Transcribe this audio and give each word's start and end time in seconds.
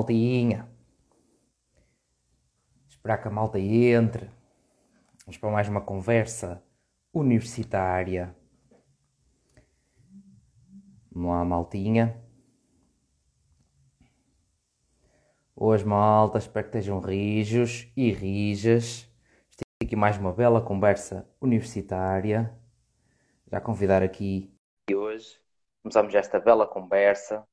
maltinha. 0.00 0.66
Esperar 2.88 3.18
que 3.18 3.28
a 3.28 3.30
malta 3.30 3.58
entre. 3.58 4.30
Vamos 5.26 5.38
para 5.38 5.50
mais 5.50 5.68
uma 5.68 5.80
conversa 5.80 6.62
universitária. 7.12 8.34
Vamos 11.12 11.30
lá, 11.30 11.44
maltinha. 11.44 12.18
Hoje, 15.54 15.84
malta, 15.84 16.38
espero 16.38 16.70
que 16.70 16.78
estejam 16.78 17.00
rijos 17.00 17.92
e 17.94 18.10
rijas. 18.10 19.06
Estou 19.50 19.66
aqui 19.82 19.94
mais 19.94 20.16
uma 20.16 20.32
bela 20.32 20.62
conversa 20.62 21.28
universitária. 21.40 22.56
Já 23.50 23.60
convidar 23.60 24.02
aqui. 24.02 24.50
E 24.88 24.94
hoje 24.94 25.38
começamos 25.82 26.14
esta 26.14 26.40
bela 26.40 26.66
conversa 26.66 27.46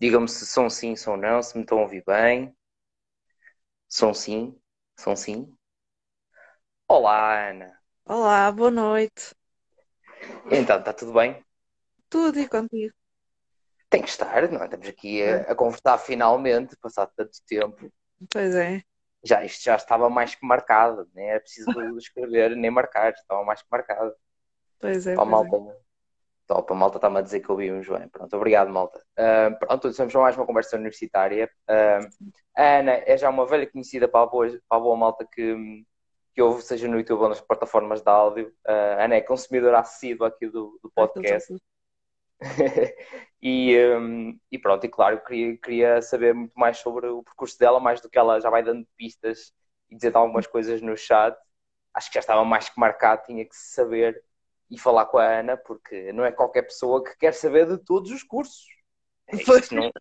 Digam-me 0.00 0.28
se 0.28 0.44
são 0.46 0.68
sim, 0.68 0.96
são 0.96 1.16
não, 1.16 1.42
se 1.42 1.56
me 1.56 1.62
estão 1.62 1.78
a 1.78 1.82
ouvir 1.82 2.04
bem. 2.06 2.54
São 3.88 4.12
sim, 4.12 4.60
são 4.96 5.14
sim. 5.14 5.56
Olá, 6.86 7.48
Ana. 7.50 7.82
Olá, 8.06 8.52
boa 8.52 8.70
noite. 8.70 9.34
Então, 10.50 10.78
está 10.78 10.92
tudo 10.92 11.12
bem? 11.12 11.42
Tudo 12.08 12.38
e 12.38 12.48
contigo? 12.48 12.94
Tem 13.90 14.02
que 14.02 14.08
estar, 14.08 14.50
não 14.50 14.60
é? 14.62 14.64
Estamos 14.64 14.88
aqui 14.88 15.22
a, 15.22 15.52
a 15.52 15.54
conversar 15.54 15.98
finalmente, 15.98 16.76
passado 16.76 17.12
tanto 17.16 17.38
tempo. 17.46 17.92
Pois 18.30 18.54
é. 18.54 18.82
Já, 19.24 19.44
isto 19.44 19.62
já 19.64 19.76
estava 19.76 20.10
mais 20.10 20.34
que 20.34 20.44
marcado, 20.44 21.08
nem 21.14 21.30
era 21.30 21.40
preciso 21.40 21.70
escrever 21.98 22.56
nem 22.56 22.70
marcar, 22.70 23.12
estava 23.12 23.44
mais 23.44 23.62
que 23.62 23.68
marcado. 23.70 24.12
Pois 24.80 25.06
é. 25.06 25.14
Para 25.14 25.22
a 25.22 25.26
malta, 25.26 25.56
Top, 26.52 26.70
a 26.70 26.74
malta 26.76 26.98
está-me 26.98 27.18
a 27.18 27.22
dizer 27.22 27.40
que 27.40 27.50
ouvi 27.50 27.72
um 27.72 27.82
João. 27.82 28.06
Pronto, 28.10 28.36
obrigado, 28.36 28.68
malta. 28.68 29.02
Uh, 29.18 29.58
pronto, 29.58 29.88
estamos 29.88 30.14
mais 30.14 30.36
uma 30.36 30.44
conversa 30.44 30.76
universitária. 30.76 31.50
Uh, 31.66 32.30
a 32.54 32.78
Ana 32.78 32.92
é 33.06 33.16
já 33.16 33.30
uma 33.30 33.46
velha 33.46 33.66
conhecida 33.66 34.06
para 34.06 34.24
a 34.24 34.26
boa, 34.26 34.46
para 34.68 34.76
a 34.76 34.80
boa 34.80 34.94
malta 34.94 35.26
que, 35.26 35.82
que 36.34 36.42
ouve, 36.42 36.60
seja 36.60 36.86
no 36.86 36.98
YouTube 36.98 37.22
ou 37.22 37.30
nas 37.30 37.40
plataformas 37.40 38.02
de 38.02 38.10
áudio. 38.10 38.48
Uh, 38.68 38.98
a 38.98 39.04
Ana 39.04 39.14
é 39.14 39.22
consumidora 39.22 39.78
assídua 39.78 40.28
aqui 40.28 40.46
do, 40.46 40.78
do 40.82 40.92
podcast. 40.94 41.56
e, 43.40 43.74
um, 43.96 44.38
e 44.50 44.58
pronto, 44.58 44.84
e 44.84 44.90
claro, 44.90 45.24
queria, 45.24 45.56
queria 45.56 46.02
saber 46.02 46.34
muito 46.34 46.52
mais 46.54 46.76
sobre 46.76 47.06
o 47.06 47.22
percurso 47.22 47.58
dela, 47.58 47.80
mais 47.80 47.98
do 48.02 48.10
que 48.10 48.18
ela 48.18 48.38
já 48.40 48.50
vai 48.50 48.62
dando 48.62 48.86
pistas 48.94 49.54
e 49.88 49.96
dizer 49.96 50.14
algumas 50.14 50.46
coisas 50.46 50.82
no 50.82 50.94
chat. 50.98 51.34
Acho 51.94 52.08
que 52.08 52.14
já 52.14 52.20
estava 52.20 52.44
mais 52.44 52.68
que 52.68 52.78
marcado, 52.78 53.22
tinha 53.24 53.42
que 53.42 53.56
saber 53.56 54.22
e 54.72 54.78
falar 54.78 55.04
com 55.04 55.18
a 55.18 55.40
Ana, 55.40 55.54
porque 55.54 56.12
não 56.14 56.24
é 56.24 56.32
qualquer 56.32 56.62
pessoa 56.62 57.04
que 57.04 57.14
quer 57.18 57.34
saber 57.34 57.66
de 57.66 57.76
todos 57.76 58.10
os 58.10 58.22
cursos. 58.22 58.64
Isto 59.30 59.74
não, 59.74 59.92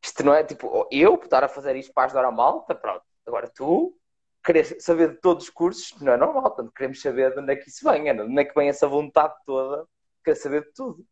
isto 0.00 0.24
não 0.24 0.32
é 0.32 0.44
tipo, 0.44 0.86
eu 0.88 1.16
estar 1.16 1.42
a 1.42 1.48
fazer 1.48 1.74
isto 1.74 1.92
para 1.92 2.04
ajudar 2.04 2.24
a 2.24 2.30
malta, 2.30 2.76
pronto. 2.76 3.02
Agora 3.26 3.48
tu 3.48 3.98
querer 4.44 4.80
saber 4.80 5.10
de 5.10 5.20
todos 5.20 5.44
os 5.44 5.50
cursos 5.50 6.00
não 6.00 6.12
é 6.12 6.16
normal, 6.16 6.44
portanto 6.44 6.72
queremos 6.72 7.00
saber 7.00 7.34
de 7.34 7.40
onde 7.40 7.52
é 7.52 7.56
que 7.56 7.68
isso 7.68 7.84
vem, 7.90 8.04
de 8.04 8.22
onde 8.22 8.40
é 8.40 8.44
que 8.44 8.54
vem 8.54 8.68
essa 8.68 8.86
vontade 8.86 9.34
toda, 9.44 9.84
quer 10.24 10.36
saber 10.36 10.62
de 10.62 10.72
tudo. 10.72 11.04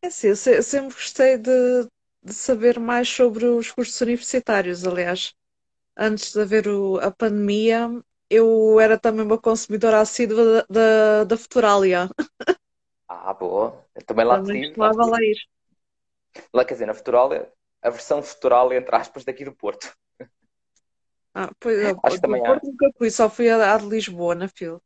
É 0.00 0.06
assim, 0.06 0.28
eu 0.28 0.36
sempre 0.62 0.94
gostei 0.94 1.36
de, 1.36 1.86
de 2.22 2.32
saber 2.32 2.80
mais 2.80 3.10
sobre 3.10 3.44
os 3.44 3.70
cursos 3.70 4.00
universitários, 4.00 4.86
aliás. 4.86 5.34
Antes 5.94 6.32
de 6.32 6.40
haver 6.40 6.66
o, 6.66 6.98
a 6.98 7.10
pandemia, 7.10 7.90
eu 8.30 8.78
era 8.78 8.98
também 8.98 9.24
uma 9.24 9.38
consumidora 9.38 10.00
assídua 10.00 10.66
da, 10.68 11.24
da, 11.24 11.36
Futuralia. 11.36 12.08
Ah, 13.10 13.32
boa. 13.32 13.86
Eu 13.94 14.04
também 14.04 14.24
lá 14.26 14.38
também 14.38 14.62
tive. 14.62 14.78
Lá, 14.78 14.92
lá 14.92 15.18
ir. 15.22 15.36
Lá, 16.52 16.62
quer 16.64 16.74
dizer, 16.74 16.86
na 16.86 16.92
Futuralia, 16.92 17.50
a 17.80 17.88
versão 17.88 18.22
Futuralia, 18.22 18.78
entre 18.78 18.94
aspas, 18.94 19.24
daqui 19.24 19.46
do 19.46 19.52
Porto. 19.52 19.90
Ah, 21.34 21.50
pois, 21.58 21.96
Acho 22.04 22.16
do 22.16 22.20
também 22.20 22.42
Porto 22.44 22.64
há. 22.64 22.66
nunca 22.66 22.90
fui, 22.98 23.10
só 23.10 23.30
fui 23.30 23.48
a 23.48 23.78
de 23.78 23.86
Lisboa, 23.86 24.34
na 24.34 24.46
fila. 24.48 24.80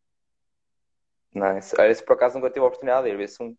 Não, 1.35 1.59
esse, 1.59 1.75
esse 1.83 2.05
por 2.05 2.13
acaso 2.13 2.37
nunca 2.37 2.51
tive 2.51 2.61
a 2.65 2.69
oportunidade 2.69 3.11
de 3.11 3.21
ir. 3.23 3.29
Se 3.29 3.43
um, 3.43 3.57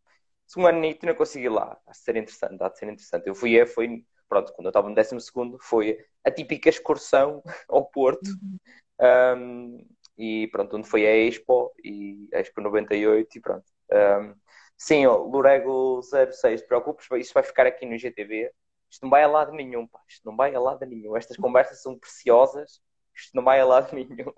se 0.47 0.59
um 0.59 0.65
anito 0.65 1.05
não 1.05 1.15
consegui 1.15 1.45
ir 1.45 1.50
lá, 1.50 1.77
acho 1.88 2.00
de 2.00 2.05
ser 2.05 2.15
interessante, 2.15 2.63
há 2.63 2.69
de 2.69 2.77
ser 2.77 2.85
interessante. 2.85 3.27
Eu 3.27 3.35
fui, 3.35 3.65
foi, 3.65 4.05
pronto, 4.29 4.53
quando 4.53 4.67
eu 4.67 4.69
estava 4.69 4.88
no 4.88 4.95
12 4.95 5.17
foi 5.59 5.97
a 6.23 6.31
típica 6.31 6.69
excursão 6.69 7.44
ao 7.67 7.85
Porto. 7.85 8.29
Uhum 8.29 8.57
um, 8.99 9.85
e 10.17 10.47
pronto, 10.51 10.77
onde 10.77 10.87
foi 10.87 11.05
a 11.07 11.15
Expo 11.15 11.73
e 11.83 12.29
a 12.33 12.39
Expo 12.39 12.61
98 12.61 13.37
e 13.37 13.41
pronto. 13.41 13.65
Um, 13.91 14.35
sim, 14.77 15.05
ó, 15.05 15.17
Lurego 15.17 16.01
06, 16.01 16.61
te 16.61 16.67
preocupes, 16.67 17.07
isto 17.17 17.33
vai 17.33 17.43
ficar 17.43 17.65
aqui 17.67 17.85
no 17.85 17.97
GTV. 17.97 18.51
Isto 18.89 19.03
não 19.03 19.09
vai 19.09 19.23
a 19.23 19.27
lado 19.27 19.51
nenhum, 19.53 19.87
pá. 19.87 19.99
Isto 20.07 20.25
não 20.25 20.35
vai 20.35 20.53
a 20.53 20.59
lado 20.59 20.85
nenhum. 20.85 21.17
Estas 21.17 21.37
conversas 21.37 21.81
são 21.81 21.97
preciosas. 21.97 22.79
Isto 23.15 23.35
não 23.35 23.43
vai 23.43 23.59
a 23.59 23.65
lado 23.65 23.93
nenhum. 23.95 24.31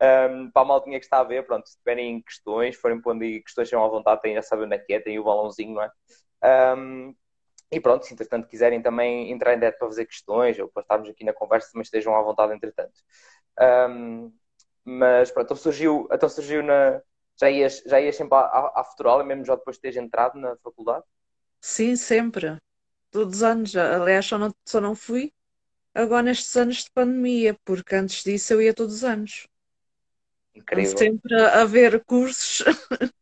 Um, 0.00 0.50
para 0.50 0.62
a 0.62 0.64
maltinha 0.64 0.98
que 0.98 1.06
está 1.06 1.20
a 1.20 1.24
ver, 1.24 1.46
pronto, 1.46 1.68
se 1.68 1.78
tiverem 1.78 2.20
questões, 2.22 2.76
forem 2.76 3.00
pondo 3.00 3.22
aí 3.22 3.40
questões, 3.42 3.68
sejam 3.68 3.84
à 3.84 3.88
vontade, 3.88 4.20
têm 4.20 4.36
a 4.36 4.42
saber 4.42 4.64
onde 4.64 4.74
é 4.76 4.78
que 4.78 4.92
é, 4.92 5.00
tem 5.00 5.18
o 5.18 5.24
balãozinho, 5.24 5.74
não 5.74 5.82
é? 5.82 5.90
Um, 6.76 7.14
e 7.70 7.80
pronto, 7.80 8.04
se 8.04 8.12
entretanto 8.12 8.48
quiserem 8.48 8.82
também 8.82 9.30
entrar 9.32 9.54
em 9.54 9.58
direto 9.58 9.78
para 9.78 9.88
fazer 9.88 10.06
questões 10.06 10.58
ou 10.58 10.68
para 10.68 10.82
estarmos 10.82 11.08
aqui 11.08 11.24
na 11.24 11.32
conversa, 11.32 11.70
também 11.72 11.82
estejam 11.82 12.14
à 12.16 12.22
vontade 12.22 12.52
entretanto. 12.54 12.92
Um, 13.60 14.32
mas 14.84 15.30
pronto, 15.30 15.46
então 15.46 15.56
surgiu, 15.56 16.08
então 16.10 16.28
surgiu 16.28 16.62
na. 16.62 17.00
Já 17.40 17.50
ias, 17.50 17.82
já 17.86 18.00
ias 18.00 18.16
sempre 18.16 18.36
à, 18.36 18.40
à, 18.40 18.80
à 18.80 18.84
Futural, 18.84 19.24
mesmo 19.24 19.44
já 19.44 19.56
depois 19.56 19.76
de 19.76 19.82
teres 19.82 19.96
entrado 19.96 20.38
na 20.38 20.56
faculdade? 20.56 21.04
Sim, 21.60 21.96
sempre. 21.96 22.56
Todos 23.10 23.36
os 23.36 23.42
anos. 23.42 23.76
Aliás, 23.76 24.26
só 24.26 24.38
não, 24.38 24.54
só 24.66 24.80
não 24.80 24.94
fui 24.94 25.32
agora 25.94 26.24
nestes 26.24 26.56
anos 26.56 26.84
de 26.84 26.90
pandemia, 26.90 27.56
porque 27.64 27.94
antes 27.94 28.22
disso 28.22 28.52
eu 28.52 28.62
ia 28.62 28.74
todos 28.74 28.96
os 28.96 29.04
anos. 29.04 29.46
Incrível. 30.54 30.98
sempre 30.98 31.34
a, 31.34 31.62
a 31.62 31.64
ver 31.64 32.04
cursos. 32.04 32.64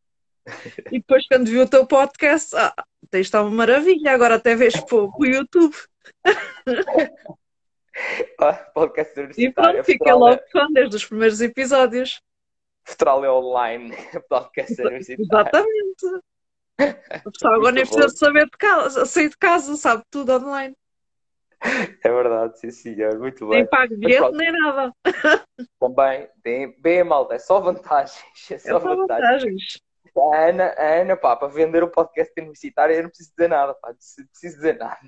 e 0.90 0.98
depois, 0.98 1.26
quando 1.28 1.48
vi 1.48 1.58
o 1.58 1.68
teu 1.68 1.86
podcast, 1.86 2.54
ah, 2.56 2.74
isto 3.14 3.36
é 3.36 3.40
uma 3.40 3.50
maravilha, 3.50 4.12
agora 4.12 4.36
até 4.36 4.56
vês 4.56 4.78
pouco 4.80 5.22
o 5.22 5.26
YouTube. 5.26 5.76
podcast 8.74 9.12
E 9.36 9.52
pronto, 9.52 9.84
fica 9.84 10.14
logo 10.14 10.40
fã 10.52 10.66
desde 10.72 10.96
os 10.96 11.04
primeiros 11.04 11.40
episódios. 11.40 12.20
Futral 12.84 13.24
é 13.24 13.30
online, 13.30 13.90
podcast 14.28 14.80
universitário. 14.80 15.24
Exatamente. 15.24 16.24
O 17.26 17.30
pessoal 17.30 17.56
agora 17.56 17.72
nem 17.72 17.84
precisa 17.84 18.08
saber 18.08 18.46
de 18.46 18.56
casa, 18.56 19.04
sair 19.04 19.28
de 19.28 19.36
casa, 19.36 19.76
sabe 19.76 20.02
tudo 20.10 20.32
online. 20.32 20.74
É 21.62 22.08
verdade, 22.08 22.58
sim, 22.58 22.70
sim, 22.70 23.02
é 23.02 23.14
muito 23.14 23.46
bem. 23.46 23.58
Nem 23.58 23.66
pago 23.68 23.94
bilhete, 23.98 24.32
nem 24.32 24.50
nada. 24.50 24.90
Também, 25.78 26.26
bem, 26.42 26.74
bem 26.80 27.04
malta, 27.04 27.34
é 27.34 27.38
só 27.38 27.60
vantagens. 27.60 28.24
É 28.50 28.56
só, 28.56 28.78
é 28.78 28.80
só 28.80 28.96
vantagens. 28.96 29.42
vantagens. 29.42 29.80
A 30.16 30.48
Ana, 30.48 30.64
a 30.76 31.00
Ana, 31.02 31.16
pá, 31.16 31.36
para 31.36 31.48
vender 31.48 31.82
o 31.82 31.90
podcast 31.90 32.32
universitário, 32.40 32.96
eu 32.96 33.02
não 33.02 33.10
preciso 33.10 33.30
dizer 33.36 33.48
nada, 33.48 33.74
pá, 33.74 33.88
não 33.88 34.26
preciso 34.28 34.56
dizer 34.56 34.78
nada. 34.78 34.98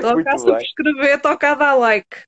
Toca 0.00 0.30
a 0.30 0.38
subscrever, 0.38 1.20
toca 1.20 1.50
a 1.50 1.54
dar 1.54 1.74
like. 1.74 2.24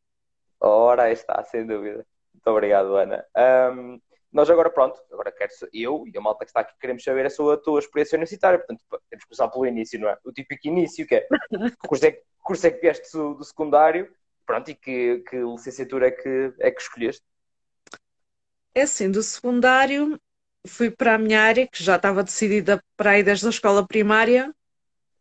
Ora, 0.61 1.05
aí 1.05 1.13
está, 1.13 1.43
sem 1.45 1.67
dúvida. 1.67 2.07
Muito 2.35 2.47
obrigado, 2.47 2.97
Ana. 2.97 3.25
Um, 3.73 4.01
nós 4.33 4.51
agora, 4.51 4.69
pronto, 4.69 5.01
agora 5.13 5.33
quero 5.33 5.51
eu 5.73 6.05
e 6.07 6.17
a 6.17 6.21
malta 6.21 6.45
que 6.45 6.51
está 6.51 6.61
aqui 6.61 6.75
queremos 6.79 7.03
saber 7.03 7.27
a 7.27 7.31
sua 7.31 7.55
a 7.55 7.57
tua 7.57 7.79
experiência 7.79 8.17
universitária. 8.17 8.59
Portanto, 8.59 8.83
temos 9.09 9.25
que 9.25 9.29
começar 9.29 9.49
pelo 9.49 9.67
início, 9.67 9.99
não 9.99 10.09
é? 10.09 10.19
O 10.25 10.33
típico 10.33 10.67
início, 10.69 11.07
que 11.07 11.15
é 11.15 11.21
que 11.81 11.89
curso 11.89 12.07
é, 12.07 12.13
que 12.13 12.23
curso 12.43 12.67
é 12.67 12.71
que 12.71 12.81
vieste 12.81 13.17
do, 13.17 13.35
do, 13.35 13.45
secundário, 13.45 14.13
pronto, 14.45 14.71
e 14.71 14.75
que, 14.75 15.21
que 15.29 15.37
licenciatura 15.37 16.09
é 16.09 16.11
que, 16.11 16.53
é 16.61 16.71
que 16.71 16.83
escolheste? 16.83 17.23
É 18.75 18.83
assim, 18.83 19.11
do 19.11 19.23
secundário 19.23 20.21
fui 20.67 20.91
para 20.91 21.15
a 21.15 21.19
minha 21.19 21.41
área, 21.41 21.67
que 21.67 21.83
já 21.83 21.97
estava 21.97 22.23
decidida 22.23 22.83
para 22.97 23.19
ir 23.19 23.23
desde 23.23 23.47
a 23.47 23.51
escola 23.51 23.87
primária, 23.87 24.53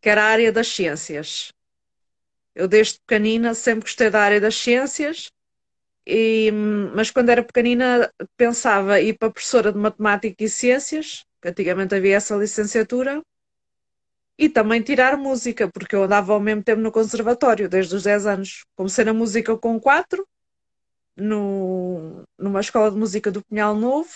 que 0.00 0.08
era 0.08 0.22
a 0.22 0.26
área 0.26 0.52
das 0.52 0.68
ciências. 0.68 1.52
Eu 2.56 2.66
desde 2.66 2.98
pequenina 3.00 3.52
sempre 3.52 3.82
gostei 3.82 4.08
da 4.08 4.22
área 4.22 4.40
das 4.40 4.56
ciências, 4.56 5.30
e, 6.06 6.50
mas 6.94 7.10
quando 7.10 7.28
era 7.28 7.42
pequenina 7.42 8.10
pensava 8.34 8.98
ir 8.98 9.18
para 9.18 9.30
professora 9.30 9.70
de 9.70 9.78
matemática 9.78 10.42
e 10.42 10.48
ciências, 10.48 11.26
que 11.42 11.48
antigamente 11.48 11.94
havia 11.94 12.16
essa 12.16 12.34
licenciatura, 12.34 13.22
e 14.38 14.48
também 14.48 14.80
tirar 14.80 15.18
música, 15.18 15.68
porque 15.70 15.94
eu 15.94 16.04
andava 16.04 16.32
ao 16.32 16.40
mesmo 16.40 16.62
tempo 16.62 16.80
no 16.80 16.90
conservatório, 16.90 17.68
desde 17.68 17.94
os 17.94 18.02
10 18.02 18.24
anos. 18.26 18.64
Comecei 18.74 19.04
na 19.04 19.12
música 19.12 19.54
com 19.58 19.78
4, 19.78 20.26
no, 21.14 22.24
numa 22.38 22.60
escola 22.60 22.90
de 22.90 22.96
música 22.96 23.30
do 23.30 23.44
Pinhal 23.44 23.74
Novo, 23.74 24.14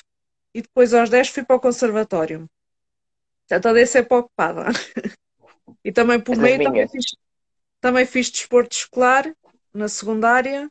e 0.54 0.62
depois 0.62 0.94
aos 0.94 1.10
10 1.10 1.28
fui 1.28 1.44
para 1.44 1.56
o 1.56 1.60
conservatório. 1.60 2.48
Portanto, 3.46 3.66
andei 3.66 3.84
sempre 3.84 4.16
ocupada. 4.16 4.64
e 5.84 5.92
também 5.92 6.18
por 6.18 6.36
meio 6.36 6.62
também 6.62 6.88
fiz, 6.88 7.04
também 7.80 8.06
fiz 8.06 8.30
desporto 8.30 8.76
escolar 8.76 9.34
na 9.72 9.88
secundária, 9.88 10.70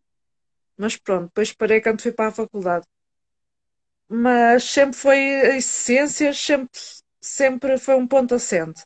mas 0.78 0.96
pronto, 0.98 1.26
depois 1.26 1.54
parei 1.54 1.82
quando 1.82 2.02
fui 2.02 2.12
para 2.12 2.30
a 2.30 2.32
faculdade. 2.32 2.86
Mas 4.08 4.64
sempre 4.64 4.98
foi 4.98 5.58
as 5.58 5.66
ciências, 5.66 6.40
sempre, 6.40 6.80
sempre 7.22 7.78
foi 7.78 7.96
um 7.96 8.08
ponto 8.08 8.36
assente. 8.36 8.84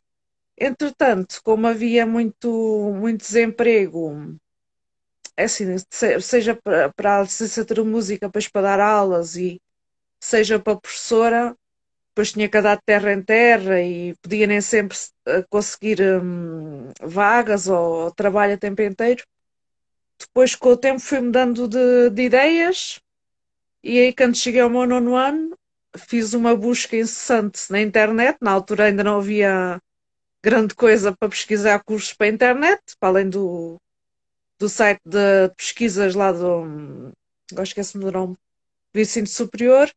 Entretanto, 0.58 1.42
como 1.44 1.68
havia 1.68 2.06
muito, 2.06 2.94
muito 2.96 3.22
desemprego, 3.22 4.38
é 5.36 5.46
assim, 5.46 5.66
seja 6.22 6.56
para, 6.56 6.92
para 6.94 7.20
a 7.20 7.24
licenciatura 7.24 7.84
de 7.84 7.90
música, 7.90 8.28
depois 8.28 8.48
para 8.48 8.62
dar 8.62 8.80
aulas 8.80 9.36
e 9.36 9.62
seja 10.20 10.60
para 10.60 10.80
professora, 10.80 11.56
depois 12.14 12.32
tinha 12.32 12.48
que 12.48 12.58
andar 12.58 12.76
de 12.76 12.84
terra 12.86 13.12
em 13.14 13.22
terra 13.24 13.82
e 13.82 14.16
podia 14.22 14.48
nem 14.48 14.62
sempre 14.62 14.98
eh, 15.28 15.44
conseguir 15.50 16.00
hum, 16.02 16.92
vagas 17.02 17.68
ou, 17.68 18.06
ou 18.06 18.12
trabalho 18.12 18.54
a 18.54 18.58
tempo 18.58 18.82
inteiro. 18.84 19.24
Depois, 20.20 20.56
com 20.56 20.70
o 20.70 20.78
tempo, 20.78 21.00
fui 21.00 21.20
mudando 21.20 21.68
de, 21.68 22.10
de 22.12 22.22
ideias 22.24 23.02
e 23.84 24.00
aí, 24.00 24.14
quando 24.16 24.38
cheguei 24.38 24.62
ao 24.62 24.70
meu 24.70 24.86
nono 24.88 25.16
ano, 25.16 25.58
fiz 25.98 26.34
uma 26.34 26.56
busca 26.56 26.96
incessante 26.96 27.70
na 27.70 27.82
internet. 27.82 28.38
Na 28.42 28.52
altura 28.52 28.86
ainda 28.86 29.04
não 29.04 29.18
havia 29.18 29.78
grande 30.42 30.74
coisa 30.74 31.14
para 31.14 31.30
pesquisar 31.30 31.84
cursos 31.84 32.14
para 32.14 32.28
a 32.28 32.30
internet, 32.30 32.82
para 32.98 33.10
além 33.10 33.30
do, 33.30 33.78
do 34.58 34.70
site 34.70 35.02
de 35.06 35.50
pesquisas 35.58 36.16
lá 36.16 36.32
do. 36.32 37.12
Agora 37.52 37.64
esqueci-me 37.64 38.06
do 38.06 38.12
nome, 38.12 38.38
do 38.94 39.00
ensino 39.02 39.28
superior. 39.28 39.92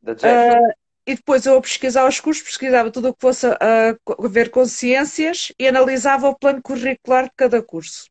Da 0.00 0.12
uh, 0.12 0.72
e 1.06 1.14
depois 1.16 1.46
eu 1.46 1.56
a 1.56 1.60
pesquisar 1.60 2.06
os 2.06 2.20
cursos, 2.20 2.44
pesquisava 2.44 2.90
tudo 2.90 3.08
o 3.08 3.14
que 3.14 3.20
fosse 3.20 3.46
a, 3.46 3.56
a 3.58 4.28
ver 4.28 4.50
com 4.50 4.64
ciências 4.64 5.52
e 5.58 5.66
analisava 5.66 6.28
o 6.28 6.38
plano 6.38 6.62
curricular 6.62 7.24
de 7.24 7.32
cada 7.36 7.62
curso. 7.62 8.08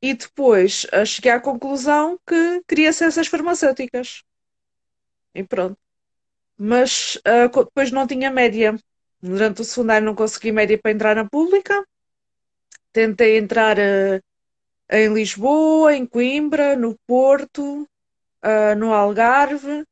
E 0.00 0.14
depois 0.14 0.84
uh, 0.92 1.04
cheguei 1.04 1.32
à 1.32 1.40
conclusão 1.40 2.18
que 2.26 2.62
queria 2.68 2.92
ciências 2.92 3.26
farmacêuticas. 3.26 4.22
E 5.34 5.42
pronto. 5.42 5.78
Mas 6.56 7.16
uh, 7.16 7.64
depois 7.64 7.90
não 7.90 8.06
tinha 8.06 8.30
média. 8.30 8.78
Durante 9.20 9.62
o 9.62 9.64
secundário 9.64 10.06
não 10.06 10.14
consegui 10.14 10.52
média 10.52 10.78
para 10.78 10.92
entrar 10.92 11.16
na 11.16 11.28
pública. 11.28 11.84
Tentei 12.92 13.38
entrar 13.38 13.76
uh, 13.78 14.22
em 14.90 15.12
Lisboa, 15.12 15.96
em 15.96 16.06
Coimbra, 16.06 16.76
no 16.76 16.96
Porto, 17.06 17.82
uh, 17.82 18.78
no 18.78 18.92
Algarve, 18.92 19.84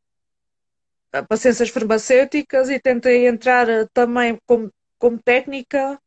uh, 1.15 1.27
para 1.27 1.37
ciências 1.37 1.69
farmacêuticas 1.71 2.69
e 2.71 2.79
tentei 2.79 3.27
entrar 3.27 3.67
também 3.93 4.39
como, 4.47 4.71
como 4.99 5.23
técnica 5.23 6.01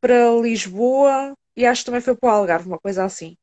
para 0.00 0.30
Lisboa 0.40 1.34
e 1.56 1.66
acho 1.66 1.82
que 1.82 1.86
também 1.86 2.00
foi 2.00 2.16
para 2.16 2.28
o 2.28 2.32
Algarve, 2.32 2.68
uma 2.68 2.78
coisa 2.78 3.04
assim. 3.04 3.36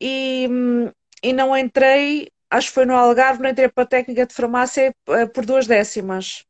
E, 0.00 0.46
hum, 0.48 0.90
e 1.22 1.32
não 1.32 1.56
entrei, 1.56 2.28
acho 2.50 2.68
que 2.68 2.74
foi 2.74 2.84
no 2.84 2.94
Algarve, 2.94 3.42
não 3.42 3.50
entrei 3.50 3.68
para 3.68 3.84
a 3.84 3.86
técnica 3.88 4.26
de 4.26 4.34
farmácia 4.34 4.94
por 5.34 5.44
duas 5.44 5.66
décimas. 5.66 6.44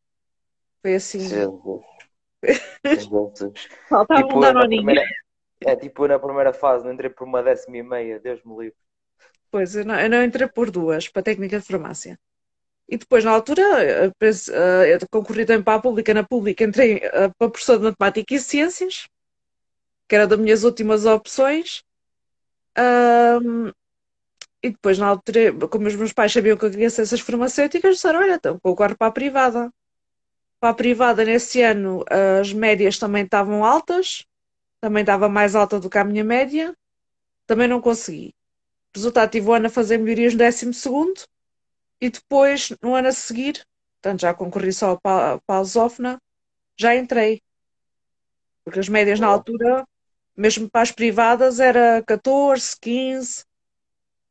Foi 0.82 0.94
assim. 0.94 1.19
Faltava 3.88 4.22
tipo, 4.22 4.36
um 4.36 4.40
danoninho. 4.40 4.84
Primeira, 4.84 5.08
é 5.62 5.75
tipo 5.75 6.06
na 6.06 6.19
primeira 6.19 6.52
fase, 6.52 6.84
não 6.84 6.92
entrei 6.92 7.10
por 7.10 7.26
uma 7.26 7.42
décima 7.42 7.76
e 7.78 7.82
meia, 7.82 8.20
Deus 8.20 8.40
me 8.44 8.56
livre. 8.56 8.76
Pois, 9.50 9.75
eu 9.75 9.84
não, 9.84 9.98
eu 9.98 10.10
não 10.10 10.22
entrei 10.22 10.46
por 10.46 10.70
duas, 10.70 11.08
para 11.08 11.20
a 11.20 11.25
técnica 11.25 11.58
de 11.58 11.66
farmácia. 11.66 12.19
E 12.88 12.96
depois, 12.96 13.23
na 13.23 13.31
altura, 13.32 13.62
eu, 13.85 14.12
eu 14.87 14.99
concorri 15.11 15.44
também 15.44 15.62
para 15.62 15.75
a 15.75 15.82
pública. 15.82 16.14
Na 16.14 16.25
pública 16.25 16.64
entrei 16.64 17.00
eh, 17.02 17.29
para 17.38 17.50
professor 17.50 17.76
de 17.76 17.85
matemática 17.85 18.35
e 18.35 18.40
ciências, 18.40 19.06
que 20.08 20.14
era 20.14 20.26
das 20.26 20.38
minhas 20.38 20.64
últimas 20.64 21.05
opções. 21.05 21.85
Um, 22.79 23.70
e 24.62 24.70
depois, 24.70 24.99
na 24.99 25.08
altura, 25.08 25.52
como 25.69 25.87
os 25.87 25.94
meus 25.96 26.12
pais 26.12 26.32
sabiam 26.32 26.56
que 26.56 26.64
eu 26.64 26.70
queria 26.70 26.88
ciências 26.88 27.20
farmacêuticas, 27.20 27.96
disseram: 27.96 28.20
Olha, 28.20 28.35
então 28.37 28.58
concorre 28.61 28.96
para 28.96 29.08
a 29.08 29.12
privada. 29.12 29.70
Para 30.61 30.70
a 30.70 30.75
privada, 30.75 31.25
nesse 31.25 31.62
ano, 31.62 32.05
as 32.40 32.52
médias 32.52 32.99
também 32.99 33.25
estavam 33.25 33.64
altas, 33.64 34.25
também 34.81 35.02
estava 35.02 35.29
mais 35.29 35.55
alta 35.55 35.79
do 35.79 35.90
que 35.90 35.99
a 35.99 36.05
minha 36.05 36.25
média, 36.25 36.75
também 37.46 37.69
não 37.69 37.81
consegui. 37.81 38.35
Resultado, 38.94 39.31
tive 39.31 39.49
o 39.49 39.52
ano 39.52 39.67
a 39.67 39.70
fazer 39.70 39.99
melhorias 39.99 40.32
no 40.35 40.38
12 40.38 40.73
e 42.00 42.10
depois, 42.10 42.70
no 42.82 42.94
ano 42.94 43.08
a 43.08 43.12
seguir, 43.12 43.64
portanto, 44.00 44.20
já 44.20 44.32
concorri 44.34 44.72
só 44.72 44.96
para, 44.96 45.40
a 45.46 45.58
Lusófona, 45.58 46.20
já 46.76 46.94
entrei. 46.94 47.42
Porque 48.64 48.80
as 48.80 48.88
médias 48.88 49.18
na 49.18 49.26
altura, 49.26 49.86
mesmo 50.36 50.70
para 50.70 50.82
as 50.82 50.92
privadas, 50.92 51.58
era 51.58 52.02
14, 52.06 52.76
15, 52.80 53.44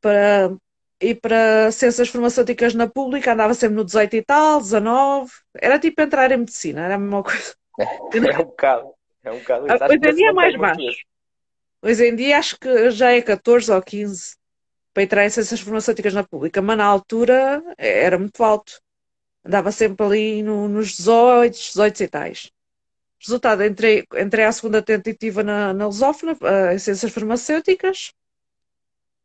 para 0.00 0.56
e 1.00 1.14
para 1.14 1.70
ciências 1.70 2.08
farmacêuticas 2.08 2.74
na 2.74 2.88
pública 2.88 3.32
andava 3.32 3.54
sempre 3.54 3.76
no 3.76 3.84
18 3.84 4.16
e 4.16 4.22
tal, 4.22 4.60
19. 4.60 5.30
Era 5.54 5.78
tipo 5.78 6.00
entrar 6.02 6.30
em 6.32 6.38
medicina, 6.38 6.84
era 6.84 6.96
a 6.96 6.98
mesma 6.98 7.22
coisa. 7.22 7.54
É 7.78 8.38
um 8.40 8.44
bocado. 8.44 8.94
É 9.22 9.30
um 9.30 9.38
bocado. 9.38 9.66
Ah, 9.68 9.86
hoje 9.86 9.94
em 9.94 10.14
dia 10.14 10.30
é 10.30 10.32
mais 10.32 10.56
baixo. 10.56 11.06
Hoje 11.80 12.08
em 12.08 12.16
dia 12.16 12.38
acho 12.38 12.58
que 12.58 12.90
já 12.90 13.12
é 13.12 13.22
14 13.22 13.70
ou 13.70 13.80
15 13.80 14.37
para 14.98 15.04
entrar 15.04 15.26
em 15.26 15.30
ciências 15.30 15.60
farmacêuticas 15.60 16.12
na 16.12 16.24
pública, 16.24 16.60
mas 16.60 16.76
na 16.76 16.84
altura 16.84 17.62
era 17.78 18.18
muito 18.18 18.42
alto. 18.42 18.80
Andava 19.44 19.70
sempre 19.70 20.04
ali 20.04 20.42
no, 20.42 20.68
nos 20.68 20.96
18, 20.96 21.54
18 21.56 22.02
e 22.02 22.08
tais. 22.08 22.52
Resultado, 23.20 23.64
entrei, 23.64 24.04
entrei 24.16 24.44
à 24.44 24.50
segunda 24.50 24.82
tentativa 24.82 25.44
na, 25.44 25.72
na 25.72 25.86
Lusófona, 25.86 26.32
uh, 26.32 26.74
em 26.74 26.78
ciências 26.80 27.12
farmacêuticas 27.12 28.12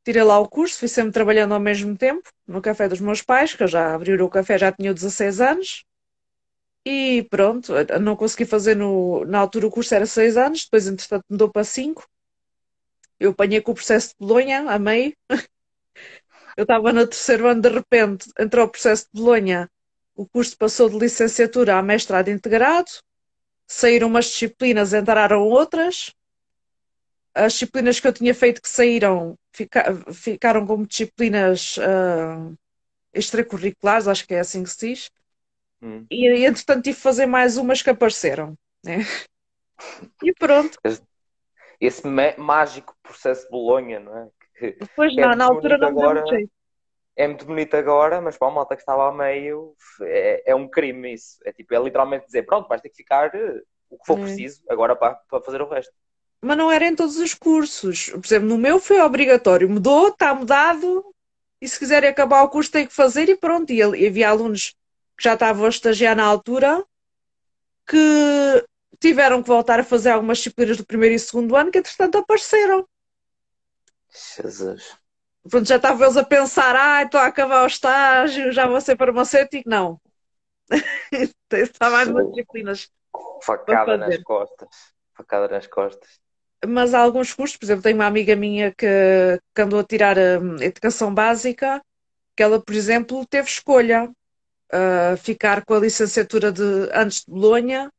tirei 0.03 0.21
lá 0.21 0.37
o 0.37 0.47
curso, 0.47 0.77
fui 0.77 0.87
sempre 0.87 1.13
trabalhando 1.13 1.53
ao 1.53 1.59
mesmo 1.59 1.97
tempo 1.97 2.29
no 2.45 2.61
café 2.61 2.87
dos 2.89 2.99
meus 2.99 3.21
pais, 3.21 3.55
que 3.55 3.63
eu 3.63 3.67
já 3.67 3.95
abri 3.95 4.13
o 4.21 4.29
café, 4.29 4.57
já 4.57 4.71
tinha 4.71 4.93
16 4.93 5.41
anos. 5.41 5.85
E 6.85 7.25
pronto, 7.29 7.71
não 8.01 8.15
consegui 8.15 8.45
fazer 8.45 8.75
no, 8.75 9.23
na 9.25 9.39
altura 9.39 9.67
o 9.67 9.71
curso 9.71 9.95
era 9.95 10.05
6 10.05 10.35
anos, 10.37 10.65
depois 10.65 10.87
entretanto 10.87 11.23
mudou 11.29 11.49
para 11.49 11.63
5. 11.63 12.05
Eu 13.19 13.31
apanhei 13.31 13.61
com 13.61 13.71
o 13.71 13.75
processo 13.75 14.09
de 14.09 14.15
Bolonha, 14.19 14.69
a 14.69 14.77
meio. 14.77 15.15
Eu 16.55 16.63
estava 16.63 16.93
no 16.93 17.07
terceiro 17.07 17.47
ano, 17.47 17.61
de 17.61 17.69
repente 17.69 18.29
entrou 18.39 18.65
o 18.65 18.69
processo 18.69 19.07
de 19.11 19.21
Bolonha, 19.21 19.69
o 20.15 20.27
curso 20.27 20.57
passou 20.57 20.89
de 20.89 20.97
licenciatura 20.97 21.77
a 21.77 21.81
mestrado 21.81 22.29
integrado, 22.29 22.91
saíram 23.67 24.07
umas 24.07 24.25
disciplinas, 24.25 24.93
entraram 24.93 25.41
outras, 25.41 26.13
as 27.33 27.53
disciplinas 27.53 27.99
que 27.99 28.07
eu 28.07 28.13
tinha 28.13 28.33
feito 28.33 28.61
que 28.61 28.69
saíram 28.69 29.37
fica, 29.51 29.83
ficaram 30.13 30.65
como 30.67 30.85
disciplinas 30.85 31.77
uh, 31.77 32.55
extracurriculares, 33.13 34.07
acho 34.07 34.27
que 34.27 34.35
é 34.35 34.39
assim 34.39 34.63
que 34.63 34.69
se 34.69 34.89
diz. 34.89 35.11
Hum. 35.81 36.05
E 36.09 36.45
entretanto 36.45 36.83
tive 36.83 36.95
que 36.95 37.01
fazer 37.01 37.25
mais 37.25 37.57
umas 37.57 37.81
que 37.81 37.89
apareceram. 37.89 38.57
Né? 38.83 38.99
E 40.23 40.31
pronto. 40.31 40.77
Esse 41.81 42.07
mágico 42.37 42.95
processo 43.03 43.43
de 43.43 43.49
Bolonha, 43.49 43.99
não 43.99 44.17
é? 44.17 44.29
Depois, 44.71 45.17
é 45.17 45.21
não, 45.21 45.35
na 45.35 45.45
altura 45.45 45.77
não 45.77 45.87
agora, 45.87 46.23
É 47.15 47.27
muito 47.27 47.45
bonito 47.45 47.75
agora, 47.75 48.21
mas 48.21 48.37
para 48.37 48.47
a 48.47 48.51
malta 48.51 48.75
que 48.75 48.81
estava 48.81 49.09
a 49.09 49.11
meio 49.11 49.75
é, 50.01 50.51
é 50.51 50.55
um 50.55 50.67
crime 50.67 51.13
isso. 51.13 51.37
É 51.45 51.51
tipo, 51.51 51.73
é 51.73 51.79
literalmente 51.79 52.25
dizer, 52.25 52.43
pronto, 52.43 52.67
vais 52.67 52.81
ter 52.81 52.89
que 52.89 52.97
ficar 52.97 53.33
eh, 53.35 53.61
o 53.89 53.97
que 53.97 54.05
for 54.05 54.17
hum. 54.17 54.23
preciso 54.23 54.63
agora 54.69 54.95
para, 54.95 55.15
para 55.15 55.41
fazer 55.41 55.61
o 55.61 55.69
resto 55.69 55.93
mas 56.43 56.57
não 56.57 56.69
era 56.69 56.85
em 56.85 56.93
todos 56.93 57.17
os 57.17 57.33
cursos. 57.33 58.09
Por 58.09 58.25
exemplo, 58.25 58.49
no 58.49 58.57
meu 58.57 58.77
foi 58.77 58.99
obrigatório, 58.99 59.69
mudou, 59.69 60.09
está 60.09 60.35
mudado, 60.35 61.05
e 61.61 61.67
se 61.67 61.79
quiserem 61.79 62.09
acabar 62.09 62.43
o 62.43 62.49
curso 62.49 62.69
tem 62.69 62.85
que 62.85 62.93
fazer 62.93 63.29
e 63.29 63.37
pronto. 63.37 63.71
E 63.71 63.81
havia 63.81 64.29
alunos 64.29 64.75
que 65.17 65.23
já 65.23 65.35
estavam 65.35 65.65
a 65.65 65.69
estagiar 65.69 66.17
na 66.17 66.25
altura 66.25 66.83
que 67.87 68.65
tiveram 68.99 69.41
que 69.41 69.47
voltar 69.47 69.79
a 69.79 69.83
fazer 69.83 70.09
algumas 70.09 70.39
disciplinas 70.39 70.75
do 70.75 70.85
primeiro 70.85 71.15
e 71.15 71.19
segundo 71.19 71.55
ano 71.55 71.71
que 71.71 71.77
entretanto 71.77 72.17
apareceram. 72.17 72.85
Jesus. 74.41 74.97
Pronto, 75.49 75.67
já 75.67 75.75
estavam 75.75 76.03
eles 76.05 76.17
a 76.17 76.23
pensar, 76.23 76.75
ah, 76.75 77.03
estou 77.03 77.19
a 77.19 77.25
acabar 77.25 77.63
o 77.63 77.67
estágio, 77.67 78.51
já 78.51 78.65
vou 78.65 78.79
ser 78.79 78.97
farmacêutico. 78.97 79.69
Não. 79.69 79.99
Estava 81.51 81.97
mais 81.97 82.07
umas 82.07 82.27
disciplinas. 82.29 82.89
Facada 83.43 83.97
nas 83.97 84.17
costas. 84.23 84.69
Facada 85.13 85.47
nas 85.47 85.67
costas 85.67 86.23
mas 86.67 86.93
há 86.93 86.99
alguns 86.99 87.33
cursos, 87.33 87.57
por 87.57 87.65
exemplo, 87.65 87.83
tenho 87.83 87.95
uma 87.95 88.05
amiga 88.05 88.35
minha 88.35 88.71
que, 88.71 88.87
que 89.53 89.61
andou 89.61 89.79
a 89.79 89.83
tirar 89.83 90.17
a 90.17 90.39
hum, 90.39 90.55
educação 90.61 91.13
básica, 91.13 91.81
que 92.35 92.43
ela, 92.43 92.59
por 92.61 92.73
exemplo, 92.73 93.25
teve 93.27 93.47
escolha 93.47 94.09
uh, 94.09 95.17
ficar 95.17 95.65
com 95.65 95.73
a 95.73 95.79
licenciatura 95.79 96.51
de 96.51 96.89
antes 96.93 97.25
de 97.25 97.31
Bolonha, 97.31 97.91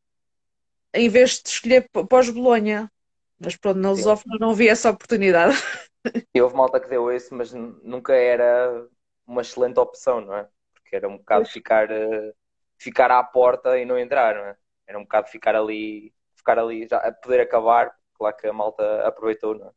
em 0.93 1.09
vez 1.09 1.43
de 1.43 1.49
escolher 1.49 1.89
pós-Bolonha. 2.09 2.91
Mas 3.39 3.57
pronto, 3.57 3.79
na 3.79 3.91
Lusófona 3.91 4.37
não 4.41 4.55
vi 4.55 4.69
essa 4.69 4.91
oportunidade. 4.91 5.55
E 6.35 6.43
houve 6.43 6.57
malta 6.57 6.81
que 6.81 6.89
deu 6.89 7.11
isso, 7.13 7.35
mas 7.35 7.53
nunca 7.53 8.15
era 8.15 8.87
uma 9.27 9.43
excelente 9.43 9.79
opção, 9.81 10.21
não 10.21 10.37
é? 10.37 10.49
Porque 10.75 10.97
era 10.97 11.09
um 11.09 11.19
bocado 11.19 11.49
ficar, 11.49 11.91
uh, 11.91 12.35
ficar 12.79 13.11
à 13.11 13.23
porta 13.25 13.79
e 13.79 13.85
não 13.85 13.99
entrar, 13.99 14.35
não 14.35 14.45
é? 14.47 14.57
Era 14.87 14.99
um 14.99 15.03
bocado 15.03 15.29
ficar 15.29 15.57
ali, 15.57 16.15
ficar 16.35 16.59
ali, 16.59 16.87
já 16.89 16.99
a 16.99 17.13
poder 17.13 17.41
acabar, 17.41 17.95
claro 18.15 18.37
que 18.37 18.47
a 18.47 18.53
malta 18.53 19.07
aproveitou, 19.07 19.55
não 19.59 19.69
é? 19.69 19.73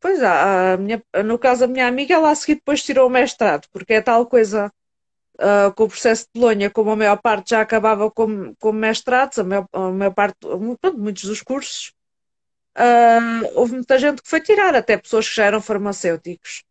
Pois 0.00 0.22
a 0.22 0.76
minha, 0.78 1.02
no 1.24 1.38
caso 1.38 1.60
da 1.62 1.66
minha 1.72 1.86
amiga, 1.86 2.14
ela 2.14 2.30
a 2.30 2.34
seguir 2.34 2.56
depois 2.56 2.82
tirou 2.82 3.06
o 3.06 3.10
mestrado, 3.10 3.68
porque 3.72 3.94
é 3.94 4.00
tal 4.02 4.26
coisa. 4.26 4.72
uh, 5.40 5.72
com 5.74 5.84
o 5.84 5.88
processo 5.88 6.26
de 6.34 6.40
Bolonha, 6.40 6.70
como 6.70 6.90
a 6.92 6.96
maior 6.96 7.18
parte 7.20 7.50
já 7.50 7.60
acabava 7.62 8.10
como, 8.10 8.54
como 8.58 8.78
mestrados, 8.78 9.38
a 9.38 9.44
maior, 9.44 9.66
a 9.72 9.90
maior 9.92 10.14
parte, 10.14 10.36
pronto, 10.40 10.98
muitos 10.98 11.24
dos 11.24 11.42
cursos, 11.42 11.94
uh, 12.78 13.50
houve 13.54 13.74
muita 13.74 13.98
gente 13.98 14.22
que 14.22 14.28
foi 14.28 14.40
tirar, 14.40 14.74
até 14.74 14.96
pessoas 14.96 15.28
que 15.28 15.34
já 15.34 15.44
eram 15.44 15.60
farmacêuticos. 15.60 16.64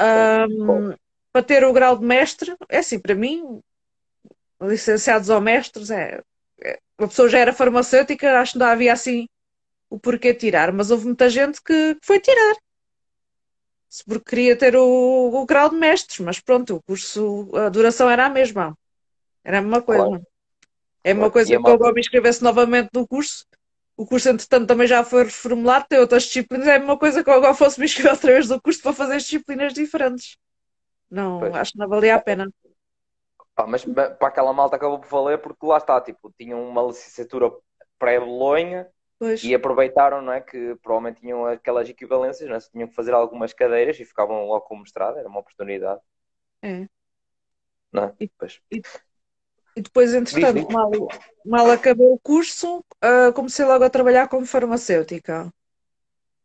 Um, 0.00 0.94
para 1.32 1.42
ter 1.42 1.64
o 1.64 1.72
grau 1.72 1.98
de 1.98 2.04
mestre, 2.04 2.54
é 2.68 2.78
assim, 2.78 2.98
para 2.98 3.14
mim, 3.14 3.60
licenciados 4.60 5.28
ou 5.28 5.40
mestres, 5.40 5.90
é, 5.90 6.20
é, 6.62 6.78
a 6.98 7.06
pessoa 7.06 7.28
já 7.28 7.38
era 7.38 7.52
farmacêutica, 7.52 8.40
acho 8.40 8.52
que 8.52 8.58
não 8.58 8.66
havia 8.66 8.92
assim 8.92 9.28
o 9.88 9.98
porquê 9.98 10.34
tirar, 10.34 10.72
mas 10.72 10.90
houve 10.90 11.06
muita 11.06 11.30
gente 11.30 11.62
que, 11.62 11.94
que 11.94 12.06
foi 12.06 12.20
tirar 12.20 12.56
porque 14.04 14.30
queria 14.30 14.56
ter 14.56 14.76
o, 14.76 15.30
o, 15.32 15.46
grau 15.46 15.70
de 15.70 15.76
mestres, 15.76 16.18
mas 16.20 16.40
pronto, 16.40 16.76
o 16.76 16.82
curso, 16.82 17.48
a 17.54 17.68
duração 17.68 18.10
era 18.10 18.26
a 18.26 18.30
mesma. 18.30 18.76
Era 19.44 19.58
a 19.58 19.62
mesma 19.62 19.80
coisa. 19.80 20.04
Claro. 20.04 20.26
É 21.04 21.12
a 21.12 21.14
mesma 21.14 21.30
coisa 21.30 21.48
que 21.48 21.56
eu 21.56 21.94
me 21.94 22.00
inscrevesse 22.00 22.42
novamente 22.42 22.90
no 22.92 23.06
curso. 23.06 23.46
O 23.96 24.06
curso, 24.06 24.28
entretanto, 24.28 24.66
também 24.66 24.86
já 24.86 25.02
foi 25.02 25.24
reformulado, 25.24 25.86
tem 25.88 25.98
outras 25.98 26.24
disciplinas. 26.24 26.66
É 26.66 26.76
a 26.76 26.78
mesma 26.78 26.98
coisa 26.98 27.24
que 27.24 27.30
eu 27.30 27.34
agora 27.34 27.54
fosse 27.54 27.80
me 27.80 27.86
inscrever 27.86 28.12
outra 28.12 28.32
vez 28.32 28.48
no 28.48 28.60
curso 28.60 28.82
para 28.82 28.92
fazer 28.92 29.16
disciplinas 29.16 29.72
diferentes. 29.72 30.36
Não, 31.10 31.40
pois. 31.40 31.54
acho 31.54 31.72
que 31.72 31.78
não 31.78 31.88
valia 31.88 32.14
a 32.14 32.20
pena. 32.20 32.50
Ah, 33.56 33.66
mas 33.66 33.84
para 33.84 34.28
aquela 34.28 34.52
malta 34.52 34.76
acabou 34.76 34.98
por 34.98 35.08
valer 35.08 35.38
porque 35.38 35.64
lá 35.64 35.78
está, 35.78 35.98
tipo, 36.00 36.30
tinham 36.38 36.62
uma 36.68 36.82
licenciatura 36.82 37.50
pré-Bolonha 37.98 38.86
Pois. 39.18 39.42
E 39.42 39.54
aproveitaram, 39.54 40.20
não 40.20 40.32
é? 40.32 40.40
Que 40.40 40.76
provavelmente 40.82 41.20
tinham 41.20 41.46
aquelas 41.46 41.88
equivalências, 41.88 42.48
não 42.48 42.56
é? 42.56 42.60
Tinham 42.60 42.88
que 42.88 42.94
fazer 42.94 43.14
algumas 43.14 43.52
cadeiras 43.52 43.98
e 43.98 44.04
ficavam 44.04 44.46
logo 44.46 44.66
com 44.66 44.76
mestrado, 44.76 45.18
era 45.18 45.28
uma 45.28 45.40
oportunidade. 45.40 46.00
É. 46.62 46.86
Não 47.90 48.04
é? 48.04 48.14
E, 48.20 48.30
e, 48.70 48.82
e 49.76 49.82
depois, 49.82 50.14
entretanto, 50.14 50.72
mal, 50.72 50.90
mal 51.44 51.70
acabou 51.70 52.14
o 52.14 52.18
curso, 52.18 52.78
uh, 52.78 53.32
comecei 53.34 53.64
logo 53.64 53.84
a 53.84 53.90
trabalhar 53.90 54.26
como 54.26 54.46
farmacêutica. 54.46 55.52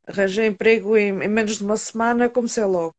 Arranjei 0.05 0.47
emprego 0.47 0.97
em, 0.97 1.23
em 1.23 1.27
menos 1.27 1.57
de 1.57 1.63
uma 1.63 1.77
semana, 1.77 2.29
comecei 2.29 2.65
logo. 2.65 2.93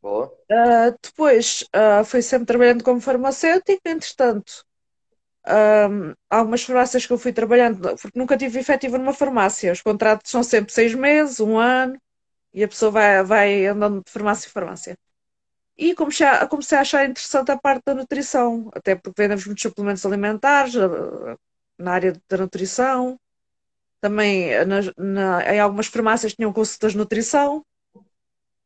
Boa. 0.00 0.26
Uh, 0.50 0.96
depois 1.02 1.62
uh, 1.74 2.04
fui 2.04 2.22
sempre 2.22 2.46
trabalhando 2.46 2.82
como 2.82 3.00
farmacêutica, 3.00 3.90
entretanto 3.90 4.64
um, 5.48 6.14
algumas 6.28 6.62
farmácias 6.62 7.06
que 7.06 7.12
eu 7.12 7.18
fui 7.18 7.32
trabalhando, 7.32 7.96
porque 7.96 8.18
nunca 8.18 8.36
tive 8.36 8.60
efetivo 8.60 8.98
numa 8.98 9.12
farmácia. 9.12 9.72
Os 9.72 9.82
contratos 9.82 10.30
são 10.30 10.42
sempre 10.42 10.72
seis 10.72 10.94
meses, 10.94 11.40
um 11.40 11.58
ano, 11.58 12.00
e 12.52 12.62
a 12.62 12.68
pessoa 12.68 12.90
vai, 12.90 13.22
vai 13.24 13.66
andando 13.66 14.02
de 14.04 14.10
farmácia 14.10 14.48
em 14.48 14.52
farmácia. 14.52 14.96
E 15.78 15.94
comecei 15.94 16.26
a, 16.26 16.46
comecei 16.46 16.76
a 16.76 16.80
achar 16.80 17.08
interessante 17.08 17.52
a 17.52 17.56
parte 17.56 17.84
da 17.86 17.94
nutrição, 17.94 18.68
até 18.74 18.96
porque 18.96 19.22
vendemos 19.22 19.46
muitos 19.46 19.62
suplementos 19.62 20.04
alimentares 20.04 20.74
na 21.78 21.92
área 21.92 22.12
da 22.28 22.36
nutrição. 22.38 23.18
Também 24.00 24.50
na, 24.66 24.78
na, 24.96 25.54
em 25.54 25.60
algumas 25.60 25.86
farmácias 25.86 26.34
tinham 26.34 26.52
consultas 26.52 26.92
de 26.92 26.98
nutrição. 26.98 27.64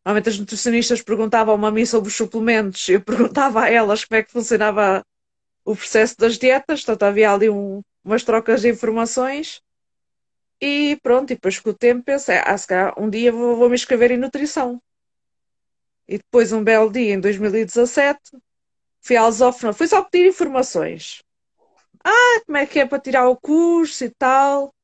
Normalmente 0.05 0.31
as 0.31 0.39
nutricionistas 0.39 1.03
perguntavam-me 1.03 1.67
a 1.67 1.71
mim 1.71 1.87
sobre 1.87 2.09
os 2.09 2.17
suplementos, 2.17 2.89
eu 2.89 3.01
perguntava 3.05 3.63
a 3.63 3.71
elas 3.71 4.05
como 4.05 4.19
é 4.19 4.23
que 4.23 4.33
funcionava 4.33 5.05
o 5.65 5.77
processo 5.77 6.17
das 6.19 6.39
dietas, 6.39 6.81
portanto 6.85 7.05
havia 7.05 7.31
ali 7.31 7.49
um, 7.49 7.83
umas 8.05 8.25
trocas 8.25 8.63
de 8.63 8.71
informações 8.71 9.63
e 10.61 10.99
pronto, 11.03 11.33
e 11.33 11.35
depois 11.35 11.59
com 11.61 11.71
o 11.71 11.75
tempo 11.75 12.05
pensei, 12.05 12.39
ah, 12.39 12.57
se 12.57 12.67
calhar 12.67 12.95
um 12.99 13.11
dia 13.11 13.31
vou, 13.33 13.57
vou 13.57 13.69
me 13.69 13.75
inscrever 13.75 14.13
em 14.13 14.17
nutrição. 14.17 14.81
E 16.09 16.19
depois 16.19 16.53
um 16.53 16.63
belo 16.65 16.91
dia, 16.91 17.15
em 17.15 17.21
2017, 17.21 18.21
fui 19.01 19.17
à 19.17 19.27
Lusófona, 19.27 19.73
fui 19.73 19.87
só 19.89 20.03
pedir 20.03 20.29
informações. 20.29 21.23
Ah, 22.05 22.41
como 22.47 22.59
é 22.59 22.67
que 22.67 22.81
é 22.81 22.87
para 22.87 23.01
tirar 23.01 23.29
o 23.29 23.37
curso 23.37 24.05
e 24.05 24.11
tal? 24.11 24.75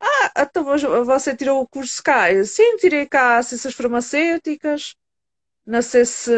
Ah, 0.00 0.32
então 0.42 0.64
você 1.04 1.36
tirou 1.36 1.62
o 1.62 1.68
curso 1.68 2.02
cá? 2.02 2.32
Eu, 2.32 2.44
Sim, 2.44 2.76
tirei 2.78 3.06
cá 3.06 3.42
ciências 3.42 3.74
farmacêuticas. 3.74 4.94
Não 5.66 5.82
sei 5.82 6.04
se, 6.06 6.32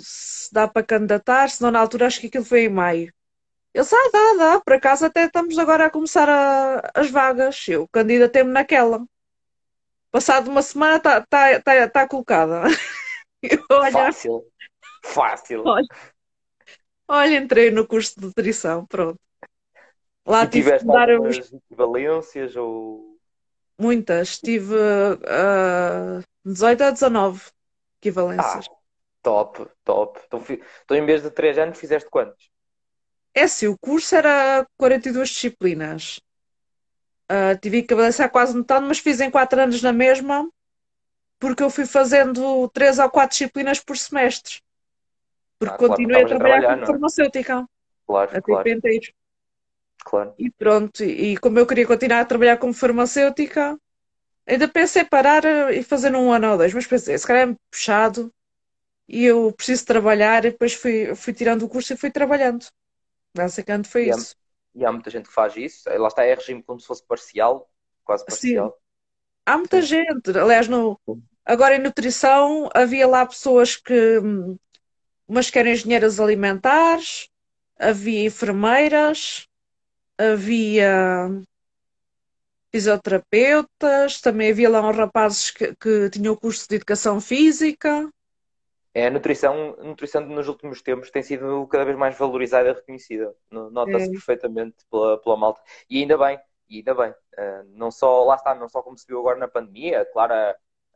se 0.00 0.52
dá 0.52 0.68
para 0.68 0.82
candidatar, 0.86 1.50
senão 1.50 1.70
na 1.70 1.80
altura 1.80 2.06
acho 2.06 2.20
que 2.20 2.28
aquilo 2.28 2.44
foi 2.44 2.64
em 2.64 2.68
maio. 2.70 3.12
Eu 3.74 3.82
disse, 3.84 3.94
ah, 3.96 4.10
dá, 4.12 4.34
dá, 4.54 4.60
por 4.60 4.74
acaso 4.74 5.06
até 5.06 5.26
estamos 5.26 5.58
agora 5.58 5.86
a 5.86 5.90
começar 5.90 6.28
a, 6.28 6.90
as 6.94 7.10
vagas. 7.10 7.66
Eu 7.68 7.88
candidatei-me 7.88 8.52
naquela. 8.52 9.04
Passado 10.10 10.48
uma 10.50 10.62
semana 10.62 10.96
está 10.96 11.20
tá, 11.22 11.60
tá, 11.60 11.88
tá 11.88 12.08
colocada. 12.08 12.62
Olha, 13.70 13.92
fácil, 13.92 14.44
fácil. 15.04 15.62
Olha, 15.64 15.86
olha, 17.08 17.36
entrei 17.36 17.70
no 17.70 17.86
curso 17.86 18.18
de 18.18 18.26
nutrição, 18.26 18.86
pronto. 18.86 19.18
Lá 20.26 20.44
e 20.44 20.48
tive 20.48 20.78
que 20.78 20.84
dar 20.84 21.10
algumas 21.10 21.52
equivalências 21.52 22.56
ou... 22.56 23.18
Muitas, 23.78 24.38
tive 24.38 24.74
uh, 24.74 26.22
18 26.44 26.84
a 26.84 26.90
19 26.90 27.50
equivalências. 28.00 28.66
Ah, 28.66 28.76
top, 29.22 29.66
top. 29.84 30.20
Então, 30.26 30.44
então, 30.48 30.96
em 30.96 31.04
vez 31.04 31.22
de 31.22 31.30
3 31.30 31.58
anos, 31.58 31.78
fizeste 31.78 32.08
quantos? 32.08 32.50
É 33.34 33.42
assim, 33.42 33.66
o 33.66 33.76
curso 33.76 34.14
era 34.14 34.66
42 34.78 35.28
disciplinas. 35.28 36.20
Uh, 37.30 37.58
tive 37.60 37.82
que 37.82 37.92
avançar 37.92 38.28
quase 38.28 38.56
metade, 38.56 38.86
mas 38.86 38.98
fiz 38.98 39.20
em 39.20 39.30
4 39.30 39.60
anos 39.60 39.82
na 39.82 39.92
mesma, 39.92 40.48
porque 41.46 41.62
eu 41.62 41.70
fui 41.70 41.86
fazendo 41.86 42.68
3 42.70 42.98
ou 42.98 43.10
4 43.10 43.30
disciplinas 43.30 43.80
por 43.80 43.96
semestre. 43.96 44.60
Porque 45.58 45.74
ah, 45.74 45.78
continuei 45.78 46.22
claro, 46.22 46.26
a 46.26 46.28
trabalhar, 46.28 46.56
a 46.56 46.60
trabalhar 46.60 46.76
como 46.76 46.86
farmacêutica. 46.86 47.68
Claro, 48.06 48.30
até 48.30 48.40
claro. 48.40 48.68
inteiro. 48.68 49.12
Claro. 50.04 50.34
E 50.38 50.50
pronto, 50.50 51.02
e 51.02 51.36
como 51.38 51.58
eu 51.58 51.66
queria 51.66 51.86
continuar 51.86 52.20
a 52.20 52.24
trabalhar 52.24 52.58
como 52.58 52.74
farmacêutica, 52.74 53.78
Ainda 54.46 54.68
pensei 54.68 55.04
parar 55.04 55.44
e 55.72 55.82
fazer 55.82 56.14
um 56.14 56.30
ano 56.30 56.52
ou 56.52 56.58
dois, 56.58 56.74
mas 56.74 56.86
pensei, 56.86 57.16
se 57.16 57.26
calhar 57.26 57.48
é 57.48 57.56
puxado 57.70 58.32
e 59.08 59.24
eu 59.24 59.50
preciso 59.52 59.86
trabalhar 59.86 60.44
e 60.44 60.50
depois 60.50 60.74
fui, 60.74 61.14
fui 61.14 61.32
tirando 61.32 61.62
o 61.62 61.68
curso 61.68 61.94
e 61.94 61.96
fui 61.96 62.10
trabalhando. 62.10 62.66
Basicamente 63.34 63.88
foi 63.88 64.06
e 64.06 64.10
isso. 64.10 64.36
Há, 64.74 64.78
e 64.78 64.84
há 64.84 64.92
muita 64.92 65.08
gente 65.08 65.28
que 65.28 65.34
faz 65.34 65.56
isso. 65.56 65.88
Lá 65.88 66.08
está, 66.08 66.24
é 66.24 66.34
regime 66.34 66.62
como 66.62 66.78
se 66.78 66.86
fosse 66.86 67.02
parcial, 67.06 67.70
quase 68.04 68.24
parcial. 68.24 68.70
Sim. 68.70 68.76
Há 69.46 69.56
muita 69.56 69.80
Sim. 69.80 69.88
gente. 69.88 70.38
Aliás, 70.38 70.68
no, 70.68 71.00
agora 71.44 71.76
em 71.76 71.82
nutrição 71.82 72.68
havia 72.74 73.06
lá 73.06 73.26
pessoas 73.26 73.76
que 73.76 74.20
umas 75.26 75.50
que 75.50 75.58
eram 75.58 75.70
engenheiras 75.70 76.20
alimentares, 76.20 77.28
havia 77.78 78.26
enfermeiras, 78.26 79.48
havia 80.18 81.28
fisioterapeutas, 82.70 84.20
também 84.20 84.50
havia 84.50 84.68
lá 84.68 84.88
uns 84.88 84.96
rapazes 84.96 85.50
que, 85.50 85.74
que 85.76 86.10
tinham 86.10 86.34
o 86.34 86.36
curso 86.36 86.68
de 86.68 86.76
educação 86.76 87.20
física. 87.20 88.10
É, 88.92 89.08
a 89.08 89.10
nutrição, 89.10 89.76
a 89.78 89.84
nutrição 89.84 90.24
nos 90.26 90.46
últimos 90.46 90.80
tempos 90.80 91.10
tem 91.10 91.22
sido 91.22 91.66
cada 91.66 91.84
vez 91.84 91.96
mais 91.96 92.16
valorizada 92.16 92.68
e 92.68 92.72
reconhecida. 92.72 93.34
Nota-se 93.50 94.06
é. 94.06 94.10
perfeitamente 94.10 94.76
pela, 94.90 95.18
pela 95.20 95.36
malta. 95.36 95.60
E 95.90 96.00
ainda 96.00 96.16
bem, 96.16 96.38
e 96.68 96.76
ainda 96.78 96.94
bem. 96.94 97.10
Uh, 97.10 97.64
não 97.70 97.90
só, 97.90 98.24
lá 98.24 98.36
está, 98.36 98.54
não 98.54 98.68
só 98.68 98.82
como 98.82 98.96
se 98.96 99.06
viu 99.06 99.18
agora 99.18 99.38
na 99.38 99.48
pandemia, 99.48 100.04
claro, 100.12 100.32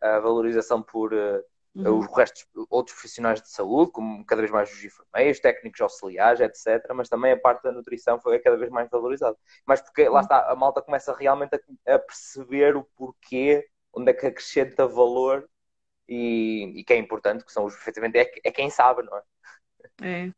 a, 0.01 0.19
valorização 0.19 0.83
por, 0.83 1.13
uh, 1.13 1.43
uhum. 1.75 1.99
os 1.99 2.07
restos, 2.17 2.47
outros 2.69 2.95
profissionais 2.95 3.41
de 3.41 3.51
saúde, 3.51 3.93
como 3.93 4.25
cada 4.25 4.43
vez 4.43 4.51
mais 4.51 4.73
os 4.73 4.85
enfermeiros, 4.85 5.41
técnicos 5.41 5.81
auxiliares, 5.81 6.41
etc. 6.41 6.93
Mas 6.95 7.09
também 7.09 7.33
a 7.33 7.39
parte 7.39 7.63
da 7.63 7.73
nutrição 7.73 8.21
foi 8.21 8.39
cada 8.39 8.57
vez 8.57 8.71
mais 8.71 8.89
valorizada. 8.91 9.37
Mas 9.67 9.81
porque 9.81 10.09
lá 10.09 10.17
uhum. 10.17 10.21
está, 10.21 10.51
a 10.51 10.57
malta 10.57 10.83
começa 10.83 11.15
realmente 11.15 11.55
a, 11.55 11.95
a 11.95 11.99
perceber 11.99 12.77
o 12.77 12.85
porquê, 12.97 13.67
onde 13.93 14.11
é 14.11 14.15
que 14.15 14.27
acrescenta 14.27 14.87
valor 14.87 15.49
e, 16.09 16.73
e 16.77 16.85
que 16.85 16.93
é 16.93 16.97
importante, 16.97 17.45
que 17.45 17.53
são 17.53 17.65
os 17.65 17.75
perfeitamente, 17.75 18.19
é, 18.19 18.31
é 18.45 18.51
quem 18.51 18.71
sabe, 18.71 19.03
não 19.03 19.17
é? 19.17 19.23
É. 20.03 20.33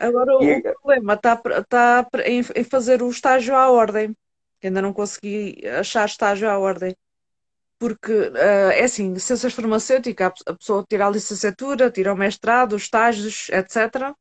Agora 0.00 0.36
o, 0.36 0.42
e... 0.42 0.60
problema 0.60 1.14
está, 1.14 1.40
está 1.58 2.08
em, 2.24 2.42
fazer 2.64 3.02
o 3.02 3.10
estágio 3.10 3.54
à 3.54 3.70
ordem. 3.70 4.16
Ainda 4.62 4.82
não 4.82 4.92
consegui 4.92 5.64
achar 5.68 6.04
estágio 6.06 6.50
à 6.50 6.58
ordem 6.58 6.96
porque 7.78 8.12
uh, 8.12 8.36
é 8.72 8.82
assim, 8.82 9.16
ciências 9.18 9.52
farmacêuticas, 9.54 10.32
a 10.46 10.54
pessoa 10.54 10.84
tira 10.88 11.06
a 11.06 11.10
licenciatura, 11.10 11.90
tira 11.90 12.12
o 12.12 12.16
mestrado, 12.16 12.74
os 12.74 12.82
estágios, 12.82 13.48
etc. 13.50 14.14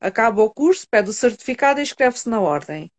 Acaba 0.00 0.42
o 0.42 0.50
curso, 0.50 0.86
pede 0.90 1.10
o 1.10 1.12
certificado 1.12 1.80
e 1.80 1.82
inscreve-se 1.82 2.28
na 2.28 2.40
ordem. 2.40 2.90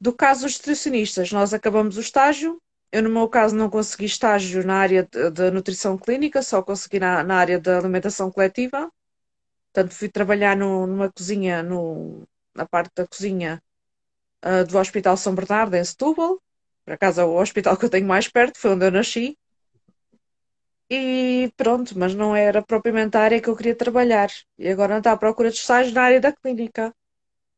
Do 0.00 0.12
caso 0.12 0.42
dos 0.42 0.58
nutricionistas, 0.58 1.32
nós 1.32 1.54
acabamos 1.54 1.96
o 1.96 2.00
estágio. 2.00 2.60
Eu, 2.90 3.02
no 3.02 3.10
meu 3.10 3.28
caso, 3.28 3.56
não 3.56 3.70
consegui 3.70 4.04
estágio 4.04 4.66
na 4.66 4.76
área 4.76 5.08
da 5.32 5.50
nutrição 5.50 5.96
clínica, 5.96 6.42
só 6.42 6.62
consegui 6.62 7.00
na, 7.00 7.22
na, 7.22 7.36
área 7.36 7.58
da 7.58 7.78
alimentação 7.78 8.30
coletiva. 8.30 8.90
Portanto, 9.72 9.94
fui 9.94 10.08
trabalhar 10.08 10.56
no, 10.56 10.86
numa 10.86 11.10
cozinha, 11.10 11.62
no, 11.62 12.24
na 12.54 12.66
parte 12.66 12.92
da 12.94 13.06
cozinha 13.06 13.62
uh, 14.44 14.66
do 14.66 14.76
Hospital 14.78 15.16
São 15.16 15.34
Bernardo, 15.34 15.74
em 15.74 15.84
Setúbal 15.84 16.38
por 16.84 16.92
acaso 16.94 17.20
é 17.20 17.24
o 17.24 17.36
hospital 17.40 17.76
que 17.76 17.84
eu 17.86 17.90
tenho 17.90 18.06
mais 18.06 18.28
perto, 18.28 18.58
foi 18.58 18.72
onde 18.72 18.86
eu 18.86 18.90
nasci. 18.92 19.36
e 20.90 21.50
pronto, 21.56 21.98
mas 21.98 22.14
não 22.14 22.36
era 22.36 22.62
propriamente 22.62 23.16
a 23.16 23.20
área 23.22 23.40
que 23.40 23.48
eu 23.48 23.56
queria 23.56 23.74
trabalhar. 23.74 24.30
E 24.58 24.68
agora 24.68 24.98
está 24.98 25.12
à 25.12 25.16
procura 25.16 25.50
de 25.50 25.56
estágio 25.56 25.92
na 25.94 26.02
área 26.02 26.20
da 26.20 26.32
clínica. 26.32 26.94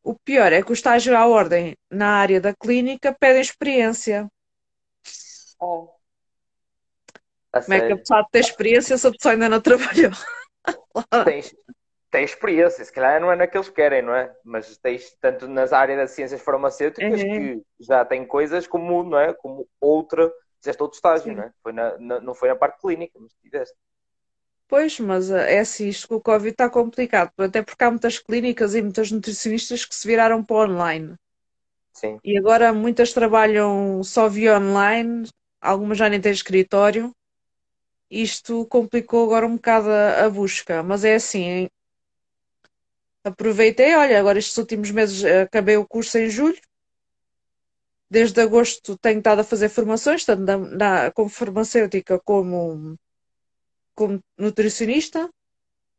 O 0.05 0.15
pior 0.19 0.53
é 0.53 0.63
que 0.63 0.71
o 0.71 0.75
estágio 0.75 1.17
à 1.17 1.27
ordem 1.27 1.77
na 1.91 2.11
área 2.17 2.41
da 2.41 2.55
clínica 2.55 3.15
pede 3.19 3.41
experiência. 3.41 4.29
Oh. 5.61 5.89
Como 7.65 7.75
é 7.75 7.81
que 7.83 7.93
a 7.93 7.97
sério. 7.97 7.99
pessoa 7.99 8.27
tem 8.31 8.41
experiência 8.41 8.99
se 8.99 9.07
a 9.07 9.11
pessoa 9.11 9.33
ainda 9.35 9.49
não 9.49 9.61
trabalhou? 9.63 10.13
Tens, 11.25 11.55
tens 12.15 12.31
experiência, 12.31 12.85
se 12.85 12.93
calhar 12.93 13.21
não 13.21 13.33
é 13.33 13.37
naqueles 13.37 13.69
que 13.69 13.75
querem, 13.77 14.03
não 14.03 14.15
é? 14.15 14.35
Mas 14.45 14.77
tens 14.79 15.13
tanto 15.21 15.49
nas 15.49 15.73
áreas 15.73 15.99
das 15.99 16.11
ciências 16.13 16.41
farmacêuticas 16.43 17.25
É, 17.25 17.25
que 17.25 17.63
já 17.81 18.05
têm 18.05 18.27
coisas 18.27 18.67
como, 18.67 19.03
não 19.05 19.19
é? 19.19 19.35
Como 19.35 19.69
outra, 19.81 20.33
fizeste 20.61 20.83
outro 20.83 20.97
estágio, 20.97 21.33
sim. 21.33 21.35
não 21.35 21.45
é? 21.45 21.53
Foi 21.63 21.73
na, 21.73 21.99
na- 21.99 22.21
não 22.21 22.35
foi 22.35 22.49
na 22.49 22.57
parte 22.57 22.81
clínica, 22.81 23.19
mas 23.21 23.33
tiveste. 23.43 23.77
Pois, 24.69 25.01
mas 25.01 25.31
eh, 25.31 25.55
é 25.55 25.61
assim, 25.61 25.89
isto 25.89 26.07
com 26.07 26.17
o 26.17 26.21
Covid 26.21 26.51
está 26.53 26.69
complicado, 26.69 27.33
até 27.39 27.63
porque 27.63 27.83
há 27.83 27.91
muitas 27.91 28.19
clínicas 28.19 28.75
e 28.75 28.83
muitas 28.83 29.11
nutricionistas 29.11 29.87
que 29.87 29.95
se 29.95 30.07
viraram 30.07 30.45
para 30.45 30.71
online. 30.71 31.15
Sim. 31.93 32.21
E 32.25 32.37
agora 32.39 32.73
muitas 32.73 33.13
trabalham 33.13 34.03
só 34.03 34.29
via 34.29 34.59
online, 34.59 35.29
algumas 35.61 35.99
já 35.99 36.09
nem 36.09 36.21
têm 36.21 36.33
escritório. 36.33 37.13
Isto 38.11 38.67
complicou 38.67 39.25
agora 39.25 39.47
um 39.47 39.57
bocado 39.57 39.91
a, 39.91 40.25
a 40.27 40.31
busca, 40.31 40.83
mas 40.83 41.05
é 41.05 41.17
assim, 41.17 41.69
aproveitei, 43.25 43.95
olha, 43.97 44.19
agora 44.19 44.39
estes 44.39 44.57
últimos 44.59 44.91
meses 44.91 45.25
eh, 45.25 45.43
acabei 45.43 45.77
o 45.77 45.87
curso 45.87 46.19
em 46.19 46.29
julho, 46.31 46.61
desde 48.11 48.41
agosto 48.41 48.97
tenho 48.99 49.19
estado 49.19 49.41
a 49.41 49.45
fazer 49.53 49.69
formações, 49.69 50.25
tanto 50.25 50.43
na, 50.43 50.57
na- 50.59 51.11
como 51.13 51.29
farmacêutica 51.29 52.19
como, 52.21 52.97
como 53.95 54.21
nutricionista. 54.39 55.29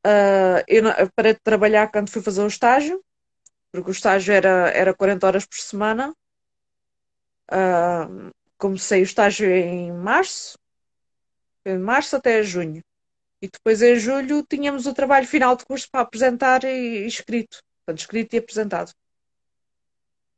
Ah, 0.06 0.64
eu 0.68 0.84
parei 1.16 1.34
de 1.34 1.42
trabalhar 1.42 1.92
quando 1.92 2.12
fui 2.12 2.22
fazer 2.22 2.42
o 2.44 2.48
estágio, 2.48 3.02
porque 3.72 3.92
o 3.92 3.94
estágio 4.00 4.34
era, 4.34 4.70
era 4.72 4.96
40 4.96 5.28
horas 5.28 5.46
por 5.46 5.58
semana. 5.60 6.14
Ah, 7.52 8.08
comecei 8.58 9.02
o 9.02 9.04
estágio 9.04 9.50
em 9.50 9.92
março, 9.92 10.58
de 11.66 11.78
março 11.78 12.16
até 12.16 12.42
junho. 12.42 12.82
E 13.46 13.50
depois 13.50 13.80
em 13.84 13.96
julho 13.96 14.44
tínhamos 14.44 14.88
o 14.88 14.94
trabalho 14.94 15.28
final 15.28 15.56
de 15.56 15.64
curso 15.66 15.88
para 15.92 16.02
apresentar 16.02 16.64
e, 16.64 17.04
e 17.04 17.06
escrito. 17.06 17.60
Portanto, 17.86 18.00
escrito 18.00 18.34
e 18.34 18.40
apresentado. 18.40 18.92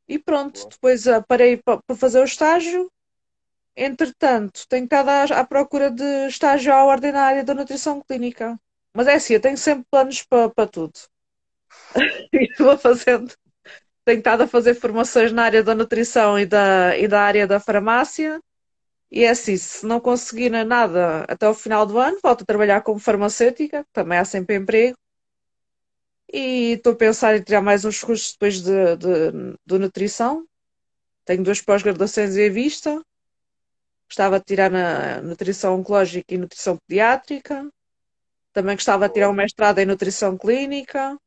E 0.06 0.18
pronto, 0.18 0.60
Boa. 0.60 0.68
depois 0.68 1.08
ah, 1.08 1.22
parei 1.22 1.56
pa- 1.56 1.80
para 1.86 1.96
fazer 1.96 2.20
o 2.20 2.24
estágio. 2.24 2.90
Entretanto, 3.74 4.66
tenho 4.68 4.84
estado 4.84 5.08
à, 5.08 5.22
à 5.40 5.44
procura 5.46 5.90
de 5.90 6.26
estágio 6.26 6.70
à 6.70 6.84
ordem 6.84 7.12
na 7.12 7.22
área 7.22 7.42
da 7.42 7.54
nutrição 7.54 8.02
clínica. 8.02 8.60
Mas 8.94 9.06
é 9.06 9.14
assim, 9.14 9.32
eu 9.34 9.40
tenho 9.40 9.56
sempre 9.56 9.86
planos 9.90 10.22
para, 10.22 10.50
para 10.50 10.68
tudo. 10.68 10.92
E 12.32 12.52
vou 12.58 12.76
fazendo. 12.76 13.32
Tenho 14.04 14.18
estado 14.18 14.42
a 14.42 14.46
fazer 14.46 14.74
formações 14.74 15.32
na 15.32 15.44
área 15.44 15.62
da 15.62 15.74
nutrição 15.74 16.38
e 16.38 16.44
da, 16.44 16.96
e 16.96 17.08
da 17.08 17.22
área 17.22 17.46
da 17.46 17.58
farmácia. 17.58 18.38
E 19.10 19.24
é 19.24 19.30
assim, 19.30 19.56
se 19.56 19.86
não 19.86 20.00
conseguir 20.00 20.50
nada 20.50 21.24
até 21.28 21.48
o 21.48 21.54
final 21.54 21.86
do 21.86 21.98
ano, 21.98 22.18
volto 22.22 22.42
a 22.42 22.46
trabalhar 22.46 22.82
como 22.82 22.98
farmacêutica, 22.98 23.84
também 23.92 24.18
há 24.18 24.24
sempre 24.24 24.56
emprego. 24.56 24.96
E 26.32 26.72
estou 26.74 26.92
a 26.92 26.96
pensar 26.96 27.36
em 27.36 27.42
tirar 27.42 27.62
mais 27.62 27.84
uns 27.84 28.02
cursos 28.02 28.32
depois 28.32 28.60
de, 28.62 28.96
de, 28.96 29.32
de 29.66 29.78
nutrição. 29.78 30.46
Tenho 31.24 31.44
duas 31.44 31.60
pós-graduações 31.62 32.36
em 32.36 32.50
vista. 32.50 33.02
Gostava 34.08 34.38
de 34.38 34.44
tirar 34.44 34.70
na 34.70 35.22
nutrição 35.22 35.78
oncológica 35.78 36.34
e 36.34 36.38
nutrição 36.38 36.76
pediátrica. 36.86 37.68
Também 38.52 38.76
gostava 38.76 39.08
de 39.08 39.14
tirar 39.14 39.30
um 39.30 39.34
mestrado 39.34 39.78
em 39.78 39.86
nutrição 39.86 40.36
clínica. 40.38 41.18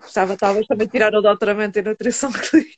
Gostava 0.00 0.36
talvez 0.36 0.66
também 0.66 0.86
de 0.86 0.92
tirar 0.92 1.14
o 1.14 1.22
doutoramento 1.22 1.78
em 1.78 1.82
nutrição 1.82 2.30
clínica. 2.46 2.77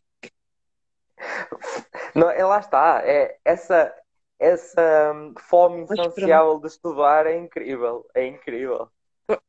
Não, 2.14 2.30
é, 2.30 2.44
lá 2.44 2.58
está. 2.60 3.02
É, 3.04 3.38
essa, 3.44 3.94
essa 4.38 5.12
hum, 5.14 5.34
fome 5.38 5.82
insaciável 5.82 6.58
de 6.60 6.68
estudar 6.68 7.26
é 7.26 7.36
incrível. 7.36 8.06
É 8.14 8.26
incrível. 8.26 8.90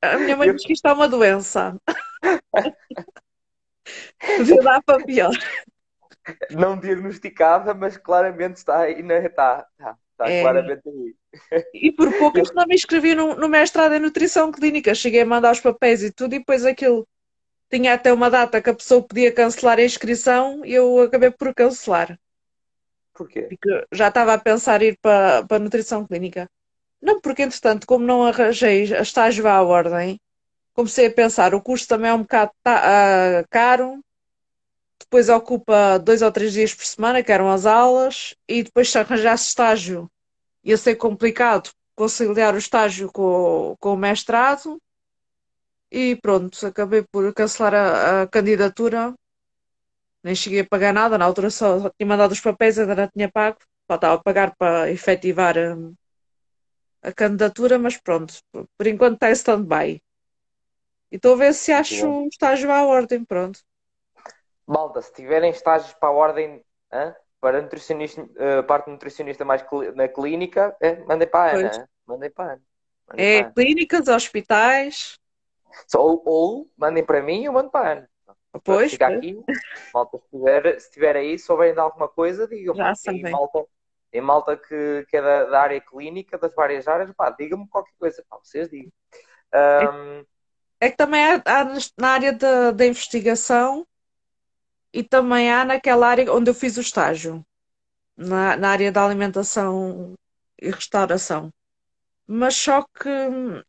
A 0.01 0.17
minha 0.19 0.37
mãe 0.37 0.49
Eu, 0.49 0.53
diz 0.53 0.63
que 0.65 0.73
isto 0.73 0.87
é 0.87 0.93
uma 0.93 1.07
doença. 1.09 1.75
Devia 4.37 4.61
dar 4.61 4.81
para 4.83 5.03
pior. 5.03 5.31
não 6.49 6.77
diagnosticada, 6.79 7.73
mas 7.73 7.97
claramente 7.97 8.57
está 8.57 8.81
aí, 8.81 9.01
né? 9.03 9.25
Está, 9.25 9.67
está, 9.77 9.97
está 10.11 10.31
É, 10.31 10.33
claramente 10.33 10.87
aí. 10.87 11.15
e 11.73 11.91
por 11.91 12.13
poucas 12.13 12.49
Eu, 12.49 12.53
não 12.53 12.65
me 12.67 12.75
inscrevi 12.75 13.15
no, 13.15 13.35
no 13.35 13.49
mestrado 13.49 13.93
em 13.93 13.99
nutrição 13.99 14.51
clínica. 14.51 14.95
Cheguei 14.95 15.21
a 15.21 15.25
mandar 15.25 15.51
os 15.51 15.59
papéis 15.61 16.03
e 16.03 16.11
tudo, 16.11 16.35
e 16.35 16.39
depois 16.39 16.65
aquilo 16.65 17.07
tinha 17.71 17.93
até 17.93 18.11
uma 18.11 18.29
data 18.29 18.61
que 18.61 18.69
a 18.69 18.75
pessoa 18.75 19.01
podia 19.01 19.31
cancelar 19.31 19.79
a 19.79 19.83
inscrição 19.83 20.65
e 20.65 20.73
eu 20.73 21.01
acabei 21.01 21.31
por 21.31 21.53
cancelar. 21.55 22.19
porquê? 23.13 23.43
Porque 23.43 23.87
já 23.91 24.09
estava 24.09 24.33
a 24.33 24.37
pensar 24.37 24.81
ir 24.81 24.97
para, 25.01 25.43
para 25.45 25.57
a 25.57 25.59
nutrição 25.59 26.05
clínica. 26.05 26.49
Não, 27.01 27.19
porque 27.19 27.43
entretanto, 27.43 27.87
como 27.87 28.05
não 28.05 28.23
arranjei 28.23 28.93
a 28.93 29.01
estágio 29.01 29.47
à 29.47 29.61
ordem, 29.61 30.19
comecei 30.73 31.07
a 31.07 31.13
pensar, 31.13 31.55
o 31.55 31.61
curso 31.61 31.87
também 31.87 32.11
é 32.11 32.13
um 32.13 32.21
bocado 32.21 32.51
ah, 32.65 33.43
caro, 33.49 34.03
depois 34.99 35.29
ocupa 35.29 35.97
dois 35.97 36.21
ou 36.21 36.31
três 36.31 36.53
dias 36.53 36.75
por 36.75 36.85
semana, 36.85 37.23
que 37.23 37.31
eram 37.31 37.49
as 37.49 37.65
aulas, 37.65 38.35
e 38.47 38.63
depois 38.63 38.91
se 38.91 38.99
arranjasse 38.99 39.47
estágio 39.47 40.09
ia 40.63 40.77
ser 40.77 40.95
complicado 40.95 41.71
conciliar 41.95 42.53
o 42.55 42.57
estágio 42.57 43.11
com, 43.11 43.75
com 43.79 43.93
o 43.93 43.97
mestrado, 43.97 44.81
e 45.91 46.15
pronto, 46.15 46.65
acabei 46.65 47.03
por 47.03 47.33
cancelar 47.33 47.73
a, 47.75 48.21
a 48.23 48.27
candidatura, 48.27 49.13
nem 50.23 50.35
cheguei 50.35 50.61
a 50.61 50.67
pagar 50.67 50.93
nada, 50.93 51.17
na 51.17 51.25
altura 51.25 51.49
só, 51.49 51.79
só 51.79 51.89
tinha 51.89 52.07
mandado 52.07 52.31
os 52.31 52.39
papéis, 52.41 52.77
ainda 52.79 52.95
não 52.95 53.07
tinha 53.09 53.31
pago, 53.31 53.57
faltava 53.87 54.21
pagar 54.23 54.55
para 54.55 54.89
efetivar 54.91 55.57
hum, 55.57 55.93
a 57.01 57.11
candidatura, 57.11 57.77
mas 57.77 57.97
pronto, 57.97 58.33
por 58.77 58.87
enquanto 58.87 59.15
está 59.15 59.29
em 59.29 59.33
stand-by. 59.33 60.01
E 61.11 61.15
estou 61.17 61.33
a 61.33 61.37
ver 61.37 61.53
se 61.53 61.71
acho 61.73 62.07
um 62.07 62.27
estágio 62.27 62.71
à 62.71 62.85
ordem, 62.85 63.25
pronto. 63.25 63.59
Malta, 64.65 65.01
se 65.01 65.13
tiverem 65.13 65.51
estágios 65.51 65.93
para 65.93 66.09
a 66.09 66.13
ordem, 66.13 66.63
hã? 66.93 67.13
para 67.41 67.61
nutricionista, 67.61 68.25
eh, 68.37 68.61
parte 68.61 68.89
nutricionista 68.89 69.43
mais 69.43 69.65
na 69.95 70.07
clínica, 70.07 70.77
é, 70.79 71.03
mandem 71.03 71.27
para 71.27 71.53
a 71.53 71.59
Ana. 71.59 71.89
Mandem 72.05 72.29
para 72.31 72.51
a 72.51 72.53
Ana. 72.53 72.63
Mandem 73.07 73.25
É 73.25 73.39
para 73.39 73.41
a 73.41 73.47
Ana. 73.47 73.55
clínicas, 73.55 74.07
hospitais, 74.07 75.19
Ou, 75.95 76.21
ou 76.25 76.71
mandem 76.77 77.05
para 77.05 77.21
mim 77.21 77.41
e 77.41 77.45
eu 77.45 77.53
mando 77.53 77.69
para 77.69 77.89
a 77.89 77.91
Ana. 77.93 78.09
pois, 78.63 78.91
Fica 78.91 79.07
aqui, 79.07 79.37
malta, 79.93 80.17
se 80.17 80.29
tiver, 80.29 80.79
se 80.79 80.91
tiver 80.91 81.15
aí, 81.15 81.39
souberem 81.39 81.73
de 81.73 81.79
alguma 81.79 82.07
coisa, 82.07 82.47
digam-me. 82.47 82.79
já 82.79 82.95
sabem. 82.95 83.31
malta, 83.31 83.65
e 84.13 84.21
malta 84.21 84.57
que, 84.57 85.05
que 85.09 85.17
é 85.17 85.21
da, 85.21 85.45
da 85.45 85.61
área 85.61 85.81
clínica, 85.81 86.37
das 86.37 86.53
várias 86.53 86.87
áreas, 86.87 87.11
pá, 87.15 87.29
digam-me 87.31 87.67
qualquer 87.67 87.93
coisa, 87.97 88.23
pá, 88.29 88.37
vocês 88.43 88.69
digam. 88.69 88.91
É, 89.53 89.85
Ahm, 89.85 90.25
é 90.79 90.89
que 90.89 90.97
também 90.97 91.23
há, 91.23 91.41
há 91.45 91.65
na 91.97 92.09
área 92.09 92.33
da, 92.33 92.71
da 92.71 92.85
investigação 92.85 93.85
e 94.93 95.03
também 95.03 95.51
há 95.51 95.63
naquela 95.65 96.07
área 96.07 96.31
onde 96.33 96.49
eu 96.49 96.55
fiz 96.55 96.77
o 96.77 96.81
estágio, 96.81 97.45
na, 98.17 98.57
na 98.57 98.69
área 98.71 98.91
da 98.91 99.05
alimentação 99.05 100.13
e 100.61 100.69
restauração. 100.71 101.51
Mas 102.33 102.55
só 102.55 102.81
que 102.81 103.09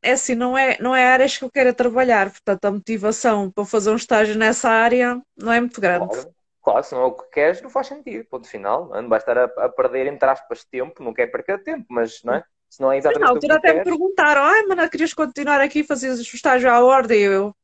é 0.00 0.12
assim, 0.12 0.36
não 0.36 0.56
é, 0.56 0.78
não 0.80 0.94
é 0.94 1.04
áreas 1.04 1.36
que 1.36 1.44
eu 1.44 1.50
quero 1.50 1.74
trabalhar, 1.74 2.30
portanto 2.30 2.64
a 2.64 2.70
motivação 2.70 3.50
para 3.50 3.64
fazer 3.64 3.90
um 3.90 3.96
estágio 3.96 4.38
nessa 4.38 4.70
área 4.70 5.20
não 5.36 5.52
é 5.52 5.58
muito 5.58 5.80
grande. 5.80 6.06
claro, 6.06 6.34
claro, 6.62 6.84
se 6.84 6.94
não 6.94 7.02
é 7.02 7.06
o 7.06 7.12
que 7.12 7.28
queres, 7.30 7.60
não 7.60 7.68
faz 7.68 7.88
sentido, 7.88 8.24
ponto 8.26 8.46
final. 8.46 8.88
Não 8.88 9.08
vai 9.08 9.18
estar 9.18 9.36
a, 9.36 9.44
a 9.46 9.68
perder, 9.68 10.06
entre 10.06 10.28
aspas, 10.28 10.62
tempo, 10.62 11.02
não 11.02 11.12
quer 11.12 11.26
perder 11.26 11.60
tempo, 11.64 11.86
mas 11.90 12.22
não 12.22 12.34
é? 12.34 12.44
Se 12.70 12.80
não 12.80 12.92
é 12.92 12.94
na 12.94 12.98
exatamente 13.00 13.26
que 13.26 13.34
altura 13.34 13.54
tu 13.54 13.58
até 13.58 13.74
me 13.74 13.82
perguntaram, 13.82 14.42
ai, 14.42 14.62
mana, 14.62 14.88
querias 14.88 15.12
continuar 15.12 15.60
aqui 15.60 15.80
e 15.80 15.84
fazer 15.84 16.10
o 16.10 16.20
estágio 16.20 16.70
à 16.70 16.84
ordem? 16.84 17.18
E 17.18 17.24
eu, 17.24 17.56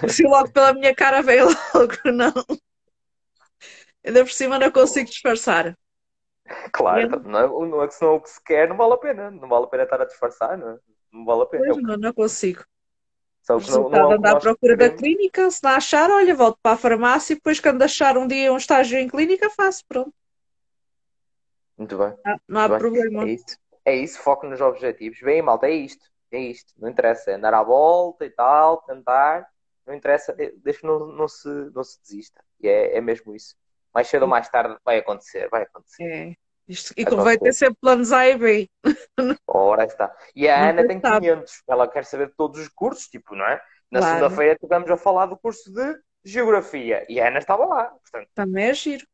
assim 0.00 0.28
logo 0.28 0.52
pela 0.52 0.72
minha 0.72 0.94
cara 0.94 1.22
veio 1.22 1.46
logo, 1.74 1.96
não. 2.04 2.32
Ainda 4.04 4.24
por 4.24 4.30
cima 4.30 4.60
não 4.60 4.70
consigo 4.70 5.10
disfarçar. 5.10 5.76
Claro, 6.72 7.00
eu, 7.00 7.20
não 7.20 7.38
é, 7.38 7.68
não 7.68 7.82
é 7.82 7.88
que 7.88 7.94
se 7.94 8.02
não 8.02 8.16
o 8.16 8.20
que 8.20 8.28
se 8.28 8.42
quer, 8.42 8.68
não 8.68 8.76
vale 8.76 8.94
a 8.94 8.98
pena. 8.98 9.30
Não 9.30 9.48
vale 9.48 9.64
a 9.64 9.68
pena 9.68 9.82
estar 9.84 10.00
a 10.00 10.04
disfarçar, 10.04 10.58
não 10.58 10.70
é? 10.70 10.78
Não 11.12 11.24
vale 11.24 11.42
a 11.42 11.46
pena. 11.46 11.64
É 11.64 11.66
pois, 11.66 11.76
que, 11.76 11.82
não, 11.82 11.96
não 11.96 12.12
consigo. 12.12 12.64
só 13.42 13.58
que 13.58 13.70
não, 13.70 13.88
não 13.88 14.12
é 14.12 14.14
andar 14.14 14.36
à 14.36 14.40
procura 14.40 14.76
da 14.76 14.90
clínica, 14.90 15.50
se 15.50 15.62
não 15.62 15.70
achar, 15.70 16.10
olha, 16.10 16.34
volto 16.34 16.58
para 16.62 16.74
a 16.74 16.78
farmácia 16.78 17.32
e 17.32 17.36
depois 17.36 17.60
quando 17.60 17.82
achar 17.82 18.18
um 18.18 18.26
dia 18.26 18.52
um 18.52 18.56
estágio 18.56 18.98
em 18.98 19.08
clínica, 19.08 19.48
faço, 19.50 19.84
pronto. 19.88 20.12
Muito 21.76 21.98
bem. 21.98 22.14
Não, 22.24 22.40
não 22.48 22.60
há 22.60 22.68
Muito 22.68 22.90
bem. 22.90 22.92
problema. 22.92 23.24
É 23.24 23.32
isso. 23.32 23.58
É 23.86 23.94
isso, 23.96 24.18
foco 24.20 24.46
nos 24.46 24.60
objetivos. 24.60 25.20
Bem, 25.20 25.42
malta, 25.42 25.66
é 25.66 25.72
isto. 25.72 26.04
É 26.30 26.38
isto. 26.38 26.72
Não 26.78 26.88
interessa. 26.88 27.30
É 27.30 27.34
andar 27.34 27.54
à 27.54 27.62
volta 27.62 28.24
e 28.24 28.30
tal, 28.30 28.78
tentar. 28.82 29.46
Não 29.86 29.94
interessa. 29.94 30.34
é- 30.38 30.50
que 30.50 30.86
não, 30.86 31.06
não 31.06 31.28
se, 31.28 31.48
não 31.74 31.84
se 31.84 32.00
desista. 32.00 32.42
E 32.60 32.68
é, 32.68 32.96
é 32.96 33.00
mesmo 33.00 33.34
isso. 33.34 33.56
Mais 33.94 34.08
cedo 34.08 34.22
ou 34.22 34.28
mais 34.28 34.48
tarde 34.48 34.76
vai 34.84 34.98
acontecer. 34.98 35.48
Vai 35.50 35.62
acontecer. 35.62 36.02
É. 36.02 36.36
Isto, 36.66 36.94
e 36.96 37.04
convém 37.04 37.38
ter 37.38 37.52
sempre 37.52 37.76
planos 37.80 38.10
A 38.10 38.26
e 38.26 38.36
B. 38.38 38.70
Ora 39.46 39.84
está. 39.84 40.14
E 40.34 40.48
a 40.48 40.70
Ana 40.70 40.86
tem 40.86 40.98
sabe. 41.00 41.26
500. 41.26 41.62
Ela 41.68 41.86
quer 41.86 42.04
saber 42.06 42.28
de 42.28 42.34
todos 42.36 42.58
os 42.58 42.68
cursos, 42.68 43.06
tipo, 43.06 43.34
não 43.36 43.44
é? 43.46 43.60
Na 43.90 44.00
Claro. 44.00 44.16
segunda-feira 44.16 44.58
tivemos 44.58 44.90
a 44.90 44.96
falar 44.96 45.26
do 45.26 45.36
curso 45.36 45.70
de 45.72 46.00
Geografia 46.24 47.04
e 47.08 47.20
a 47.20 47.28
Ana 47.28 47.38
estava 47.38 47.66
lá. 47.66 47.84
Portanto, 47.84 48.28
Também 48.34 48.64
é 48.64 48.74
giro. 48.74 49.06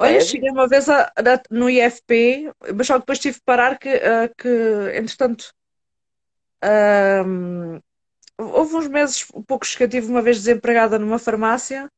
É 0.00 0.02
Olha, 0.02 0.20
giro. 0.20 0.24
cheguei 0.26 0.50
uma 0.50 0.66
vez 0.68 0.88
a- 0.88 1.04
a- 1.16 1.42
no 1.50 1.70
IFP, 1.70 2.52
mas 2.74 2.86
só 2.88 2.98
depois 2.98 3.18
tive 3.20 3.38
que 3.38 3.44
parar 3.44 3.78
que, 3.78 3.88
ah, 3.88 4.28
que 4.36 4.48
entretanto, 4.96 5.52
ahm, 6.62 7.78
houve 8.36 8.74
uns 8.76 8.88
meses 8.88 9.24
poucos 9.46 9.74
que 9.76 9.84
eu 9.84 9.88
tive 9.88 10.08
uma 10.08 10.22
vez 10.22 10.38
desempregada 10.38 10.98
numa 10.98 11.18
farmácia, 11.18 11.88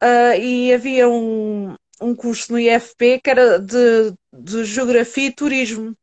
ah, 0.00 0.36
e 0.36 0.72
havia 0.72 1.08
um, 1.08 1.74
um 2.00 2.14
curso 2.14 2.52
no 2.52 2.58
IFP 2.58 3.20
que 3.20 3.30
era 3.30 3.58
de, 3.58 4.14
de 4.32 4.64
Geografia 4.64 5.28
e 5.28 5.34
Turismo. 5.34 5.96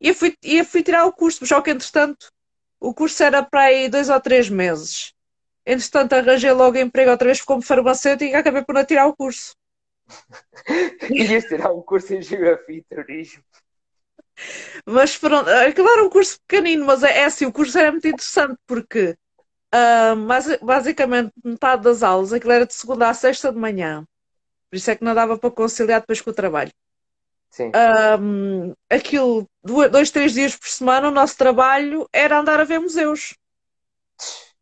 E 0.00 0.08
eu 0.08 0.14
fui, 0.14 0.34
eu 0.42 0.64
fui 0.64 0.82
tirar 0.82 1.06
o 1.06 1.12
curso, 1.12 1.46
só 1.46 1.60
que 1.60 1.70
entretanto 1.70 2.30
o 2.80 2.94
curso 2.94 3.22
era 3.22 3.42
para 3.42 3.64
aí 3.64 3.88
dois 3.88 4.08
ou 4.08 4.20
três 4.20 4.48
meses. 4.48 5.12
Entretanto, 5.66 6.14
arranjei 6.14 6.52
logo 6.52 6.78
emprego 6.78 7.10
outra 7.10 7.26
vez 7.26 7.42
como 7.42 7.62
farmacêutica 7.62 8.24
e 8.30 8.34
acabei 8.34 8.64
por 8.64 8.74
não 8.74 8.84
tirar 8.84 9.06
o 9.06 9.14
curso. 9.14 9.54
ias 11.10 11.44
tirar 11.44 11.72
um 11.72 11.82
curso 11.82 12.14
em 12.14 12.22
Geografia 12.22 12.78
e 12.78 12.82
Turismo. 12.82 13.44
Mas 14.86 15.16
pronto, 15.18 15.50
aquilo 15.50 15.88
era 15.88 16.02
um 16.02 16.10
curso 16.10 16.40
pequenino, 16.46 16.86
mas 16.86 17.02
é, 17.02 17.18
é 17.18 17.24
assim, 17.24 17.44
o 17.44 17.52
curso 17.52 17.78
era 17.78 17.92
muito 17.92 18.08
interessante 18.08 18.58
porque 18.66 19.14
ah, 19.72 20.14
basi- 20.16 20.58
basicamente 20.62 21.32
metade 21.44 21.82
das 21.82 22.02
aulas, 22.02 22.32
aquilo 22.32 22.52
era 22.52 22.66
de 22.66 22.74
segunda 22.74 23.08
a 23.08 23.14
sexta 23.14 23.52
de 23.52 23.58
manhã. 23.58 24.04
Por 24.70 24.76
isso 24.76 24.90
é 24.90 24.96
que 24.96 25.04
não 25.04 25.14
dava 25.14 25.38
para 25.38 25.50
conciliar 25.50 26.00
depois 26.00 26.20
com 26.20 26.30
o 26.30 26.34
trabalho. 26.34 26.72
Sim. 27.50 27.72
Ahm, 27.74 28.72
aquilo, 28.88 29.46
do- 29.62 29.88
dois, 29.88 30.10
três 30.10 30.32
dias 30.32 30.56
por 30.56 30.68
semana, 30.68 31.08
o 31.08 31.12
nosso 31.12 31.36
trabalho 31.36 32.08
era 32.12 32.38
andar 32.38 32.60
a 32.60 32.64
ver 32.64 32.78
museus. 32.78 33.34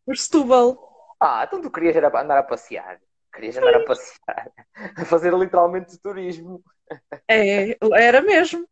Por 0.05 0.17
Setúbal. 0.17 0.77
Ah, 1.19 1.43
então 1.45 1.61
tu 1.61 1.69
querias 1.69 1.95
andar 1.95 2.37
a 2.37 2.43
passear. 2.43 2.99
Querias 3.33 3.57
andar 3.57 3.75
a 3.75 3.85
passear. 3.85 4.51
A 4.97 5.05
fazer 5.05 5.33
literalmente 5.33 5.97
turismo. 5.99 6.63
É, 7.27 7.77
era 7.93 8.21
mesmo. 8.21 8.65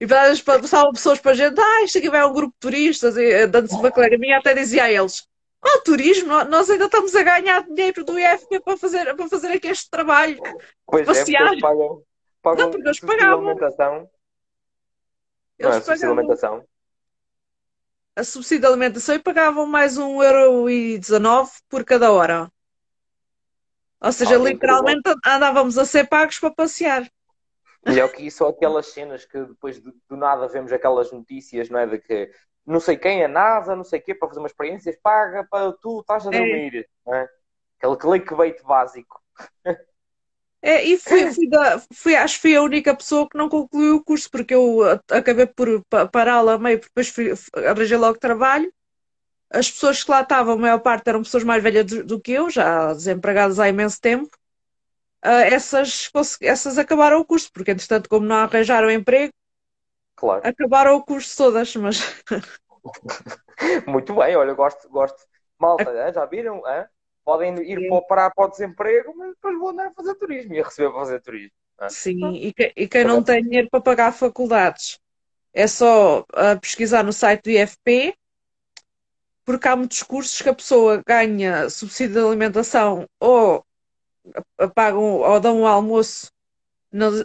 E 0.00 0.06
passavam 0.06 0.92
pessoas 0.92 1.18
para 1.18 1.30
a 1.32 1.34
gente, 1.34 1.58
ah, 1.58 1.82
isto 1.84 1.98
aqui 1.98 2.10
vai 2.10 2.24
um 2.24 2.32
grupo 2.32 2.52
de 2.52 2.58
turistas, 2.60 3.16
e 3.16 3.24
eh, 3.24 3.46
dando-se 3.46 3.74
uma 3.74 3.90
colega 3.90 4.18
minha 4.18 4.38
até 4.38 4.52
dizia 4.52 4.84
a 4.84 4.92
eles, 4.92 5.26
qual 5.64 5.82
turismo? 5.82 6.28
Nó- 6.28 6.44
Nós 6.44 6.68
ainda 6.68 6.84
estamos 6.84 7.14
a 7.16 7.22
ganhar 7.22 7.62
dinheiro 7.64 8.04
do 8.04 8.18
IFP 8.18 8.60
para 8.60 8.76
fazer, 8.76 9.14
para 9.16 9.28
fazer 9.28 9.48
aqui 9.48 9.68
este 9.68 9.88
trabalho. 9.90 10.38
Pois 10.86 11.02
é, 11.02 11.06
Passear. 11.06 11.48
eles 11.48 11.60
pagam, 11.60 12.02
pagam 12.42 12.64
Não, 12.66 12.70
porque 12.70 12.86
eles 12.86 12.96
subsídio 12.98 13.16
de 13.18 13.24
pagavam. 13.24 13.48
alimentação. 13.48 14.10
Não 15.58 15.70
é 15.70 15.72
subsídio 15.72 15.86
pagavam 16.00 16.18
alimentação. 16.18 16.64
a 18.16 18.24
subsídio 18.24 18.60
de 18.60 18.66
alimentação 18.66 19.14
e 19.14 19.18
pagavam 19.18 19.66
mais 19.66 19.96
um 19.98 20.22
euro 20.22 20.68
e 20.70 20.98
dezenove 20.98 21.50
por 21.68 21.84
cada 21.84 22.12
hora. 22.12 22.50
Ou 24.00 24.12
seja, 24.12 24.38
Olha, 24.38 24.52
literalmente 24.52 25.02
andávamos 25.26 25.78
a 25.78 25.84
ser 25.86 26.06
pagos 26.08 26.38
para 26.38 26.50
passear. 26.54 27.10
Melhor 27.86 28.08
que 28.10 28.22
isso, 28.26 28.44
aquelas 28.46 28.86
cenas 28.88 29.24
que 29.24 29.38
depois 29.44 29.80
do, 29.80 29.92
do 30.08 30.16
nada 30.16 30.46
vemos 30.48 30.72
aquelas 30.72 31.10
notícias, 31.10 31.68
não 31.70 31.78
é? 31.80 31.86
De 31.86 31.98
que 31.98 32.30
não 32.66 32.80
sei 32.80 32.96
quem, 32.96 33.24
a 33.24 33.28
NASA, 33.28 33.76
não 33.76 33.84
sei 33.84 34.00
o 34.00 34.02
quê, 34.02 34.14
para 34.14 34.28
fazer 34.28 34.40
umas 34.40 34.52
experiências, 34.52 34.96
paga 35.02 35.44
para 35.50 35.72
tu 35.74 36.00
estás 36.00 36.26
a 36.26 36.30
É. 36.30 36.38
dormir. 36.40 36.88
Não 37.06 37.14
é? 37.14 37.28
Aquele 37.78 37.96
clickbait 37.98 38.62
básico. 38.64 39.20
É, 40.62 40.82
e 40.82 40.98
fui, 40.98 41.26
fui, 41.26 41.46
da, 41.48 41.78
fui, 41.92 42.16
acho 42.16 42.36
que 42.36 42.40
fui 42.40 42.56
a 42.56 42.62
única 42.62 42.96
pessoa 42.96 43.28
que 43.28 43.36
não 43.36 43.50
concluiu 43.50 43.96
o 43.96 44.04
curso, 44.04 44.30
porque 44.30 44.54
eu 44.54 44.78
acabei 45.10 45.46
por 45.46 45.82
pa- 45.90 46.06
pará-la 46.08 46.54
a 46.54 46.58
meio, 46.58 46.78
porque 46.78 46.90
depois 46.94 47.08
fui, 47.08 47.32
arranjei 47.68 47.98
logo 47.98 48.18
trabalho. 48.18 48.72
As 49.52 49.70
pessoas 49.70 50.04
que 50.04 50.10
lá 50.10 50.22
estavam, 50.22 50.54
a 50.54 50.58
maior 50.58 50.80
parte 50.80 51.08
eram 51.08 51.22
pessoas 51.22 51.44
mais 51.44 51.62
velhas 51.62 51.86
do, 51.86 52.04
do 52.04 52.20
que 52.20 52.32
eu, 52.32 52.50
já 52.50 52.92
desempregadas 52.94 53.60
há 53.60 53.68
imenso 53.68 54.00
tempo. 54.00 54.30
Ah, 55.22 55.42
essas, 55.42 56.10
essas 56.42 56.78
acabaram 56.78 57.20
o 57.20 57.24
curso, 57.24 57.50
porque 57.52 57.72
entretanto, 57.72 58.08
como 58.08 58.26
não 58.26 58.36
arranjaram 58.36 58.90
emprego, 58.90 59.32
Claro. 60.16 60.48
acabaram 60.48 60.96
o 60.96 61.04
curso 61.04 61.36
todas, 61.36 61.74
mas 61.76 61.98
Muito 63.86 64.14
bem, 64.14 64.36
olha, 64.36 64.52
gosto, 64.54 64.88
gosto. 64.88 65.18
Malta, 65.58 65.90
hã? 65.90 66.12
já 66.12 66.24
viram? 66.26 66.64
hã? 66.66 66.86
Podem 67.24 67.56
ir 67.62 67.86
para, 67.86 68.02
parar 68.02 68.30
para 68.34 68.46
o 68.46 68.50
desemprego, 68.50 69.14
mas 69.16 69.30
depois 69.34 69.58
vou 69.58 69.70
andar 69.70 69.86
a 69.86 69.92
fazer 69.92 70.14
turismo 70.16 70.54
e 70.54 70.60
a 70.60 70.64
receber 70.64 70.90
para 70.90 71.00
fazer 71.00 71.20
turismo. 71.22 71.56
sim, 71.88 72.34
e, 72.36 72.52
que- 72.52 72.72
e 72.76 72.88
quem 72.88 73.04
não 73.04 73.22
tem 73.22 73.42
dinheiro 73.42 73.68
para 73.70 73.80
pagar 73.80 74.12
faculdades, 74.12 74.98
é 75.54 75.66
só 75.68 76.24
ah, 76.34 76.56
pesquisar 76.56 77.04
no 77.04 77.12
site 77.12 77.44
do 77.44 77.50
IFP, 77.50 78.14
porque 79.44 79.68
há 79.68 79.76
muitos 79.76 80.02
cursos 80.02 80.40
que 80.42 80.48
a 80.48 80.54
pessoa 80.54 81.02
ganha 81.06 81.70
subsídio 81.70 82.14
de 82.16 82.26
alimentação 82.28 83.06
ou 83.20 83.64
pagam 84.74 85.02
ou 85.20 85.40
dão 85.40 85.60
um 85.60 85.66
almoço 85.66 86.32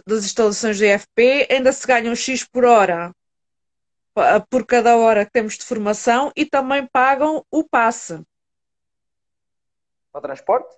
das 0.06 0.24
instalações 0.24 0.78
do 0.78 0.84
IFP, 0.84 1.46
ainda 1.50 1.72
se 1.72 1.86
ganham 1.86 2.14
X 2.14 2.44
por 2.44 2.64
hora 2.64 3.12
por 4.48 4.64
cada 4.66 4.96
hora 4.96 5.24
que 5.24 5.32
temos 5.32 5.58
de 5.58 5.64
formação 5.64 6.30
e 6.36 6.44
também 6.46 6.86
pagam 6.86 7.44
o 7.50 7.64
passe. 7.64 8.22
Para 10.12 10.20
o 10.20 10.22
transporte? 10.22 10.76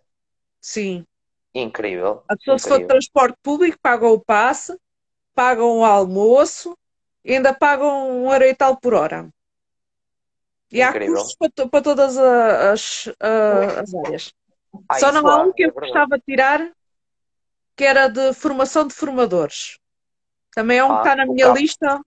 Sim. 0.60 1.06
Incrível. 1.54 2.24
A 2.28 2.36
pessoa, 2.36 2.58
se 2.58 2.66
for 2.68 2.78
de 2.80 2.86
transporte 2.86 3.38
público, 3.42 3.78
pagam 3.82 4.12
o 4.12 4.20
passe, 4.24 4.76
pagam 5.34 5.78
o 5.78 5.84
almoço 5.84 6.76
e 7.24 7.34
ainda 7.34 7.54
pagam 7.54 8.10
um 8.24 8.32
euro 8.32 8.44
e 8.44 8.54
tal 8.54 8.76
por 8.78 8.94
hora. 8.94 9.30
E 10.70 10.80
há 10.82 10.88
Incrível. 10.88 11.14
cursos 11.14 11.34
para, 11.36 11.68
para 11.68 11.82
todas 11.82 12.16
as, 12.16 13.08
a- 13.20 13.80
as 13.82 13.94
áreas. 13.94 14.32
Ah, 14.88 14.98
Só 15.00 15.12
não 15.12 15.28
há 15.28 15.36
há, 15.36 15.44
um 15.44 15.52
que 15.52 15.64
é 15.64 15.66
eu 15.66 15.72
verdade. 15.72 15.82
gostava 15.82 16.18
de 16.18 16.24
tirar, 16.24 16.72
que 17.76 17.84
era 17.84 18.08
de 18.08 18.32
formação 18.34 18.86
de 18.86 18.94
formadores. 18.94 19.78
Também 20.54 20.78
é 20.78 20.84
um 20.84 20.92
Ah, 20.92 21.02
que 21.02 21.08
está 21.08 21.16
na 21.16 21.26
minha 21.26 21.46
CAP. 21.46 21.58
lista. 21.60 22.00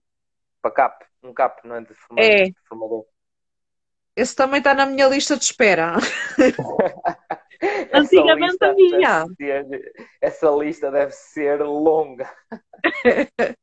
Para 0.62 0.70
CAP, 0.70 1.04
um 1.22 1.32
CAP, 1.34 1.66
não 1.66 1.76
é? 1.76 1.80
De 1.80 1.94
formador. 1.94 2.30
É. 2.30 2.44
de 2.44 2.56
formador. 2.68 3.04
Esse 4.14 4.34
também 4.34 4.58
está 4.58 4.72
na 4.74 4.86
minha 4.86 5.08
lista 5.08 5.36
de 5.36 5.44
espera. 5.44 5.94
Antigamente 7.92 8.64
havia. 8.64 9.24
deve 9.38 9.68
ser- 9.68 9.92
essa 10.20 10.50
lista 10.50 10.90
deve 10.90 11.12
ser 11.12 11.60
longa. 11.62 12.30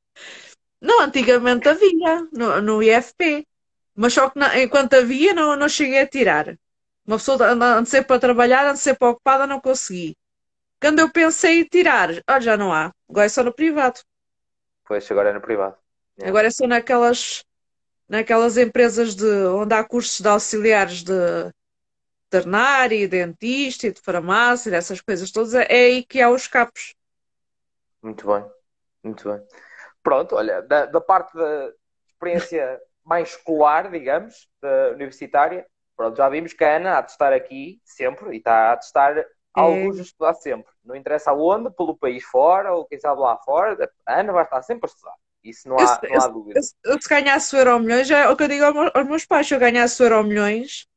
Não, 0.82 1.00
antigamente 1.02 1.70
havia 1.70 2.28
no, 2.34 2.62
no 2.62 2.84
IFP. 2.84 3.48
Mas 3.96 4.14
só 4.14 4.30
que 4.30 4.38
não- 4.40 4.54
enquanto 4.58 4.96
havia, 4.96 5.34
não, 5.34 5.56
não 5.56 5.70
cheguei 5.70 6.00
a 6.02 6.08
tirar. 6.08 6.58
Uma 7.06 7.18
pessoa 7.18 7.38
anda 7.48 7.78
anda 7.78 7.86
sempre 7.86 8.08
para 8.08 8.20
trabalhar, 8.20 8.66
anda 8.66 8.76
sempre 8.76 9.08
ocupada, 9.08 9.46
não 9.48 9.62
consegui. 9.62 10.18
Quando 10.84 11.00
eu 11.00 11.10
pensei 11.10 11.62
em 11.62 11.64
tirar, 11.64 12.10
olha, 12.30 12.42
já 12.42 12.58
não 12.58 12.74
há. 12.74 12.92
Agora 13.10 13.26
é 13.26 13.30
só 13.30 13.42
no 13.42 13.54
privado. 13.54 14.02
Pois, 14.84 15.10
agora 15.10 15.30
é 15.30 15.34
no 15.34 15.40
privado. 15.40 15.78
É. 16.20 16.28
Agora 16.28 16.48
é 16.48 16.52
só 16.52 16.68
naquelas, 16.68 17.46
naquelas 18.10 18.58
empresas 18.58 19.16
de, 19.16 19.26
onde 19.46 19.74
há 19.74 19.82
cursos 19.82 20.20
de 20.20 20.28
auxiliares 20.28 21.02
de 21.02 21.14
veterinário, 22.30 22.98
e 22.98 23.08
dentista 23.08 23.88
e 23.88 23.94
de 23.94 24.02
farmácia, 24.02 24.70
dessas 24.70 25.00
coisas 25.00 25.32
todas. 25.32 25.54
É 25.54 25.68
aí 25.70 26.04
que 26.04 26.22
há 26.22 26.30
os 26.30 26.50
capos. 26.50 26.94
Muito 28.02 28.28
bem, 28.28 28.46
muito 29.02 29.32
bem. 29.32 29.42
Pronto, 30.04 30.36
olha, 30.36 30.62
da, 30.64 30.86
da 30.86 31.00
parte 31.00 31.34
da 31.34 31.72
experiência 32.10 32.82
mais 33.06 33.30
escolar, 33.30 33.90
digamos, 33.90 34.50
da 34.62 34.90
universitária, 34.90 35.66
pronto, 35.96 36.18
já 36.18 36.28
vimos 36.28 36.52
que 36.52 36.66
a 36.66 36.76
Ana 36.76 36.98
há 36.98 37.02
de 37.02 37.12
estar 37.12 37.32
aqui 37.32 37.80
sempre 37.86 38.34
e 38.34 38.38
está 38.40 38.74
a 38.74 38.78
testar 38.78 39.26
alguns 39.54 40.00
estudar 40.00 40.34
sempre. 40.36 40.72
Não 40.84 40.96
interessa 40.96 41.32
aonde, 41.32 41.70
pelo 41.72 41.96
país 41.98 42.24
fora 42.24 42.74
ou 42.74 42.86
quem 42.86 43.00
sabe 43.00 43.22
lá 43.22 43.38
fora, 43.38 43.78
a 44.06 44.20
Ana 44.20 44.34
vai 44.34 44.44
estar 44.44 44.62
sempre 44.62 44.88
a 44.90 44.92
estudar. 44.92 45.16
Isso 45.44 45.68
não 45.68 45.78
há, 45.78 46.02
Eu- 46.04 46.10
não 46.10 46.20
há 46.20 46.28
dúvida. 46.28 46.60
Eu, 46.86 46.94
eu 46.94 47.02
se 47.02 47.10
ganhasse 47.10 47.56
o 47.56 47.60
Euro 47.60 47.80
Milhões, 47.80 48.10
é 48.10 48.28
o 48.30 48.36
que 48.36 48.44
eu 48.44 48.48
digo 48.48 48.66
aos 48.66 49.06
meus, 49.08 49.26
pais, 49.26 49.48
se 49.48 49.54
eu 49.56 49.60
ganhasse 49.60 50.02
o 50.02 50.06
Euro 50.06 50.24
Milhões, 50.24 50.88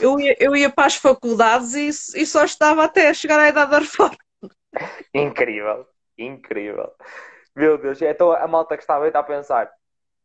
eu 0.00 0.18
ia, 0.20 0.36
eu 0.38 0.56
ia 0.56 0.70
para 0.70 0.86
as 0.86 0.96
faculdades 0.96 1.74
e, 1.74 1.88
e 2.22 2.26
só 2.26 2.44
estudava 2.44 2.84
até 2.84 3.12
chegar 3.14 3.40
à 3.40 3.48
idade 3.48 3.70
da 3.70 3.78
reforma. 3.80 4.16
Incrível, 5.14 5.86
incrível. 6.16 6.92
Meu 7.56 7.78
Deus, 7.78 8.00
então 8.02 8.32
a 8.32 8.46
malta 8.46 8.76
que 8.76 8.82
estava 8.82 9.04
aí 9.04 9.08
está 9.10 9.20
a 9.20 9.24
pensar: 9.24 9.70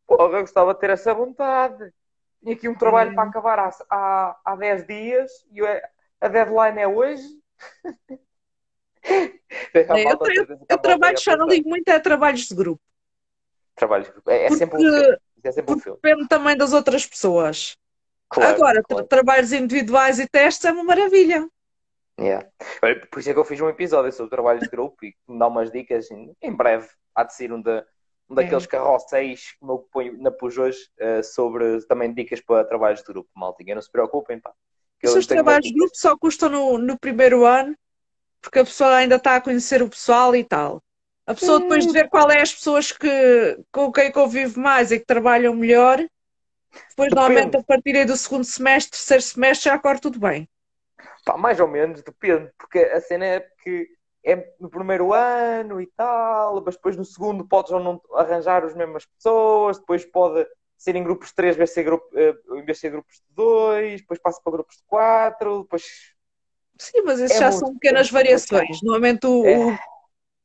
porra, 0.07 0.37
eu 0.37 0.41
gostava 0.41 0.73
de 0.73 0.79
ter 0.79 0.91
essa 0.91 1.13
vontade. 1.13 1.93
Tinha 2.41 2.55
aqui 2.55 2.69
um 2.69 2.75
trabalho 2.75 3.11
É. 3.11 3.15
para 3.15 3.29
acabar 3.29 3.59
há, 3.59 3.71
há, 3.89 4.39
há 4.45 4.55
10 4.55 4.85
dias 4.87 5.31
e 5.51 5.59
eu- 5.59 5.81
a 6.21 6.27
deadline 6.27 6.79
é 6.81 6.87
hoje. 6.87 7.23
Eu, 9.73 10.17
tra- 10.17 10.33
a 10.33 10.65
eu 10.69 10.77
trabalho, 10.77 11.17
digo 11.49 11.69
muito, 11.69 11.87
é 11.89 11.99
trabalhos 11.99 12.47
de 12.47 12.55
grupo, 12.55 12.81
Trabalhos. 13.75 14.11
É, 14.27 14.45
é 14.45 14.49
sempre 14.51 14.77
um 14.77 14.81
Porque- 14.81 15.01
filme. 15.03 15.17
É 15.43 15.51
sempre 15.51 15.73
um 15.73 15.79
filme. 15.79 15.99
depende 16.01 16.27
também 16.29 16.55
das 16.55 16.71
outras 16.73 17.05
pessoas. 17.05 17.75
Claro, 18.29 18.55
Agora, 18.55 18.75
tra- 18.75 18.83
claro. 18.87 19.07
trabalhos 19.07 19.51
individuais 19.51 20.19
e 20.19 20.27
testes 20.27 20.63
é 20.65 20.71
uma 20.71 20.83
maravilha. 20.83 21.47
Yeah. 22.19 22.47
Por 23.11 23.19
isso 23.19 23.29
é 23.29 23.33
que 23.33 23.39
eu 23.39 23.43
fiz 23.45 23.59
um 23.59 23.67
episódio 23.67 24.11
sobre 24.13 24.29
trabalhos 24.29 24.63
de 24.63 24.69
grupo 24.69 25.03
e 25.03 25.13
me 25.27 25.37
dá 25.39 25.47
umas 25.47 25.71
dicas 25.71 26.09
em, 26.11 26.55
breve. 26.55 26.87
há 27.15 27.23
de 27.23 27.33
ser 27.33 27.51
um, 27.51 27.61
de, 27.61 27.83
um 28.29 28.35
daqueles 28.35 28.63
é. 28.63 28.67
carrosséis 28.67 29.51
que 29.59 29.65
eu 29.65 29.79
ponho 29.91 30.17
na 30.21 30.31
PUJ 30.31 30.59
hoje 30.59 30.87
uh, 31.01 31.23
sobre 31.23 31.81
também 31.87 32.13
dicas 32.13 32.39
para 32.39 32.63
trabalhos 32.63 32.99
de 33.01 33.05
grupo, 33.07 33.29
maltinha. 33.35 33.75
Não 33.75 33.81
se 33.81 33.91
preocupem, 33.91 34.39
pá. 34.39 34.53
Os 35.03 35.27
trabalhos 35.27 35.67
de 35.67 35.73
grupo 35.73 35.95
só 35.95 36.17
custam 36.17 36.49
no, 36.49 36.77
no 36.77 36.97
primeiro 36.97 37.45
ano, 37.45 37.75
porque 38.41 38.59
a 38.59 38.65
pessoa 38.65 38.95
ainda 38.95 39.15
está 39.15 39.35
a 39.35 39.41
conhecer 39.41 39.81
o 39.81 39.89
pessoal 39.89 40.35
e 40.35 40.43
tal. 40.43 40.81
A 41.25 41.33
pessoa 41.33 41.59
depois 41.59 41.85
de 41.85 41.93
ver 41.93 42.09
qual 42.09 42.29
é 42.29 42.41
as 42.41 42.53
pessoas 42.53 42.91
que, 42.91 43.57
com 43.71 43.91
quem 43.91 44.11
convive 44.11 44.59
mais 44.59 44.91
e 44.91 44.99
que 44.99 45.05
trabalham 45.05 45.55
melhor, 45.55 45.97
depois 45.97 47.09
depende. 47.09 47.15
normalmente 47.15 47.57
a 47.57 47.63
partir 47.63 48.05
do 48.05 48.17
segundo 48.17 48.43
semestre, 48.43 48.91
terceiro 48.91 49.23
semestre 49.23 49.69
já 49.69 49.79
corre 49.79 49.99
tudo 49.99 50.19
bem. 50.19 50.49
Pá, 51.25 51.37
mais 51.37 51.59
ou 51.59 51.67
menos, 51.67 52.01
depende, 52.01 52.51
porque 52.57 52.79
a 52.79 52.99
cena 52.99 53.25
é 53.25 53.39
que 53.63 53.87
é 54.25 54.53
no 54.59 54.69
primeiro 54.69 55.13
ano 55.13 55.81
e 55.81 55.87
tal, 55.95 56.61
mas 56.65 56.75
depois 56.75 56.97
no 56.97 57.05
segundo 57.05 57.47
podes 57.47 57.71
ou 57.71 57.79
não 57.79 58.01
arranjar 58.15 58.63
as 58.63 58.73
mesmas 58.73 59.05
pessoas, 59.05 59.79
depois 59.79 60.05
pode 60.05 60.45
ser 60.83 60.97
em 60.97 61.03
grupos 61.03 61.29
de 61.29 61.35
três, 61.35 61.55
em 61.55 61.57
vez 61.57 61.69
de 61.69 61.75
ser, 61.75 61.83
grupo, 61.83 62.05
eh, 62.13 62.35
em 62.55 62.65
vez 62.65 62.79
de 62.79 62.89
grupos 62.89 63.15
de 63.15 63.33
dois, 63.33 64.01
depois 64.01 64.19
passa 64.19 64.41
para 64.43 64.51
grupos 64.51 64.75
de 64.75 64.83
quatro, 64.85 65.63
depois. 65.63 66.13
Sim, 66.77 67.01
mas 67.05 67.19
isso 67.21 67.35
é 67.35 67.39
já 67.39 67.51
são 67.53 67.73
pequenas 67.73 68.11
variações. 68.11 68.81
Normalmente 68.83 69.25
o, 69.25 69.45
é. 69.45 69.79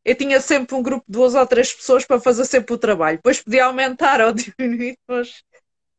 eu 0.04 0.14
tinha 0.14 0.40
sempre 0.40 0.76
um 0.76 0.82
grupo 0.82 1.04
de 1.08 1.12
duas 1.12 1.34
ou 1.34 1.44
três 1.44 1.72
pessoas 1.72 2.04
para 2.04 2.20
fazer 2.20 2.44
sempre 2.44 2.72
o 2.72 2.78
trabalho. 2.78 3.18
Depois 3.18 3.42
podia 3.42 3.64
aumentar 3.64 4.20
ou 4.22 4.32
diminuir, 4.32 4.96
mas. 5.08 5.42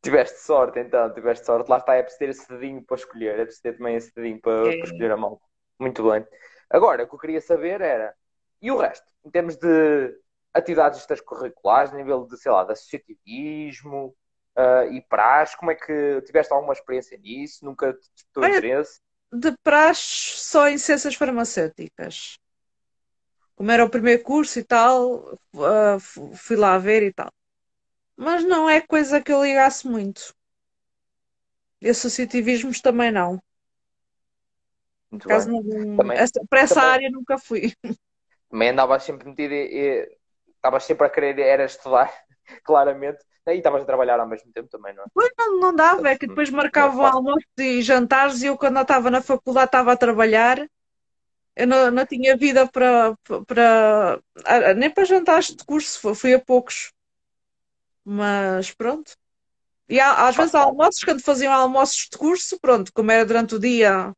Tiveste 0.01 0.39
sorte 0.39 0.79
então, 0.79 1.13
tiveste 1.13 1.45
sorte. 1.45 1.69
Lá 1.69 1.77
está, 1.77 1.95
é 1.95 2.03
preciso 2.03 2.19
ter 2.19 2.29
esse 2.29 2.47
dedinho 2.47 2.81
para 2.81 2.95
escolher, 2.95 3.39
é 3.39 3.43
preciso 3.43 3.63
ter 3.63 3.77
também 3.77 3.95
esse 3.97 4.15
dedinho 4.15 4.39
para, 4.39 4.73
é. 4.73 4.77
para 4.77 4.85
escolher 4.85 5.11
a 5.11 5.17
mão. 5.17 5.37
Muito 5.77 6.09
bem. 6.09 6.25
Agora, 6.69 7.03
o 7.03 7.07
que 7.07 7.15
eu 7.15 7.19
queria 7.19 7.41
saber 7.41 7.81
era, 7.81 8.15
e 8.61 8.71
o 8.71 8.77
resto? 8.77 9.05
Em 9.25 9.29
termos 9.29 9.57
de 9.57 10.15
atividades 10.53 10.99
extracurriculares, 10.99 11.93
a 11.93 11.97
nível 11.97 12.25
de, 12.25 12.37
sei 12.37 12.51
lá, 12.51 12.63
de 12.63 12.71
associativismo 12.71 14.15
uh, 14.57 14.91
e 14.91 15.01
praxe, 15.01 15.57
como 15.57 15.71
é 15.71 15.75
que 15.75 16.21
tiveste 16.21 16.53
alguma 16.53 16.73
experiência 16.73 17.17
nisso? 17.17 17.65
Nunca 17.65 17.93
te 17.93 18.09
despertou 18.13 18.47
interesse? 18.47 19.01
De 19.31 19.55
praxe 19.63 20.37
só 20.37 20.67
em 20.67 20.77
ciências 20.77 21.15
farmacêuticas. 21.15 22.37
Como 23.55 23.71
era 23.71 23.83
o 23.83 23.89
primeiro 23.89 24.23
curso 24.23 24.57
e 24.57 24.63
tal, 24.63 25.37
uh, 25.53 25.99
fui 26.35 26.55
lá 26.55 26.77
ver 26.77 27.03
e 27.03 27.13
tal. 27.13 27.29
Mas 28.15 28.43
não 28.43 28.69
é 28.69 28.81
coisa 28.81 29.21
que 29.21 29.31
eu 29.31 29.43
ligasse 29.43 29.87
muito. 29.87 30.33
E 31.81 31.89
associativismos 31.89 32.81
também 32.81 33.11
não. 33.11 33.41
Muito 35.11 35.27
caso 35.27 35.49
não, 35.49 35.97
também, 35.97 36.17
essa, 36.17 36.41
para 36.49 36.59
essa 36.61 36.75
também, 36.75 36.89
área 36.89 37.09
nunca 37.09 37.37
fui. 37.37 37.73
Também 38.49 38.69
andava 38.69 38.99
sempre 38.99 39.29
metido 39.29 39.53
e 39.53 40.09
estavas 40.55 40.83
sempre 40.83 41.05
a 41.05 41.09
querer 41.09 41.37
era 41.39 41.65
estudar, 41.65 42.11
claramente. 42.63 43.19
E 43.47 43.53
estavas 43.53 43.81
a 43.81 43.85
trabalhar 43.85 44.19
ao 44.19 44.27
mesmo 44.27 44.51
tempo 44.51 44.69
também, 44.69 44.93
não 44.93 45.03
é? 45.03 45.07
Pois 45.13 45.31
não, 45.37 45.59
não 45.59 45.75
dava, 45.75 46.09
é 46.09 46.17
que 46.17 46.27
depois 46.27 46.49
marcavam 46.51 47.03
almoço 47.05 47.47
e 47.57 47.81
jantares 47.81 48.43
e 48.43 48.45
eu 48.45 48.57
quando 48.57 48.77
eu 48.77 48.83
estava 48.83 49.09
na 49.09 49.21
faculdade 49.21 49.65
estava 49.65 49.91
a 49.91 49.97
trabalhar, 49.97 50.69
eu 51.55 51.65
não, 51.65 51.89
não 51.89 52.05
tinha 52.05 52.37
vida 52.37 52.67
para, 52.67 53.15
para 53.47 54.21
nem 54.75 54.89
para 54.89 55.03
jantares 55.03 55.47
de 55.47 55.65
curso, 55.65 56.13
fui 56.13 56.33
a 56.33 56.39
poucos. 56.39 56.93
Mas 58.05 58.71
pronto. 58.71 59.17
E 59.87 59.99
às 59.99 60.35
vezes 60.35 60.53
almoços, 60.53 61.03
quando 61.03 61.21
faziam 61.21 61.51
almoços 61.51 62.07
de 62.11 62.17
curso, 62.17 62.59
pronto, 62.59 62.93
como 62.93 63.11
era 63.11 63.25
durante 63.25 63.55
o 63.55 63.59
dia 63.59 64.13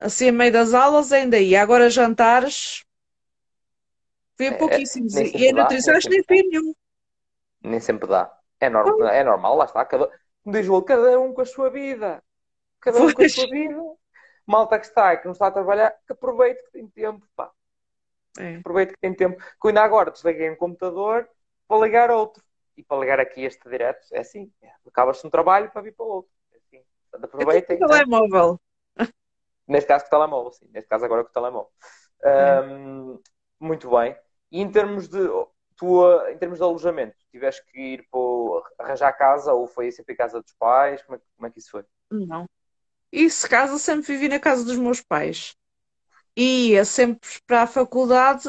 assim, 0.00 0.28
a 0.28 0.32
meio 0.32 0.52
das 0.52 0.74
aulas 0.74 1.12
ainda 1.12 1.38
ia. 1.38 1.62
Agora 1.62 1.88
jantares, 1.88 2.84
fui 4.36 4.48
a 4.48 4.52
é, 4.52 4.54
pouquíssimos. 4.54 5.14
É, 5.14 5.36
e 5.36 5.48
a 5.48 5.52
nutrição 5.52 5.94
acho 5.94 6.08
que 6.08 6.14
nem 6.14 6.24
fui 6.24 6.42
nenhum. 6.42 6.74
Nem 7.62 7.80
sempre 7.80 8.08
dá. 8.08 8.32
É, 8.60 8.68
norm 8.68 9.02
é 9.04 9.22
normal, 9.22 9.56
lá 9.56 9.64
está. 9.64 9.84
Cada, 9.84 10.10
diz 10.44 10.68
o 10.68 10.82
cada 10.82 11.18
um 11.20 11.32
com 11.32 11.42
a 11.42 11.46
sua 11.46 11.70
vida. 11.70 12.22
Cada 12.80 13.00
um 13.00 13.12
com 13.12 13.22
a 13.22 13.28
sua 13.28 13.46
vida. 13.46 13.82
Malta 14.46 14.78
que 14.78 14.86
está 14.86 15.16
que 15.16 15.26
não 15.26 15.32
está 15.32 15.48
a 15.48 15.50
trabalhar, 15.50 15.94
que 16.06 16.12
aproveite 16.12 16.62
que 16.64 16.72
tem 16.72 16.88
tempo, 16.88 17.26
pá. 17.36 17.50
É. 18.38 18.56
Aproveite 18.56 18.94
que 18.94 19.00
tem 19.00 19.14
tempo. 19.14 19.42
Que 19.60 19.68
ainda 19.68 19.82
agora 19.82 20.10
desliguei 20.10 20.50
um 20.50 20.56
computador 20.56 21.28
para 21.66 21.80
ligar 21.84 22.10
outro. 22.10 22.42
E 22.76 22.82
para 22.82 23.00
ligar 23.00 23.20
aqui 23.20 23.42
este 23.42 23.68
direto, 23.68 24.06
é 24.12 24.20
assim. 24.20 24.52
Acaba-se 24.86 25.26
um 25.26 25.30
trabalho 25.30 25.70
para 25.70 25.82
vir 25.82 25.92
para 25.92 26.06
o 26.06 26.08
outro. 26.08 26.30
É 26.52 26.56
assim. 26.56 26.84
Aproveitem. 27.12 27.76
É 27.76 27.86
telemóvel. 27.86 28.60
Neste 29.66 29.88
caso 29.88 30.04
com 30.04 30.08
o 30.08 30.18
telemóvel, 30.18 30.52
sim. 30.52 30.68
Neste 30.72 30.88
caso 30.88 31.04
agora 31.04 31.24
com 31.24 31.30
o 31.30 31.32
telemóvel. 31.32 31.70
Um, 32.24 33.20
muito 33.60 33.90
bem. 33.90 34.16
E 34.50 34.62
em 34.62 34.70
termos 34.70 35.08
de 35.08 35.18
tua, 35.78 36.30
em 36.30 36.38
termos 36.38 36.58
de 36.58 36.64
alojamento, 36.64 37.16
tiveste 37.30 37.64
que 37.70 37.80
ir 37.80 38.08
para 38.10 38.84
arranjar 38.84 39.12
casa 39.12 39.52
ou 39.52 39.66
foi 39.66 39.90
sempre 39.90 40.14
casa 40.14 40.42
dos 40.42 40.52
pais? 40.54 41.02
Como 41.02 41.16
é, 41.16 41.20
como 41.36 41.46
é 41.46 41.50
que 41.50 41.58
isso 41.58 41.70
foi? 41.70 41.84
Não. 42.10 42.46
Isso, 43.10 43.48
casa, 43.48 43.78
sempre 43.78 44.12
vivi 44.12 44.28
na 44.28 44.38
casa 44.38 44.64
dos 44.64 44.76
meus 44.76 45.00
pais. 45.00 45.54
E 46.36 46.70
ia 46.72 46.84
sempre 46.84 47.28
para 47.46 47.62
a 47.62 47.66
faculdade, 47.66 48.42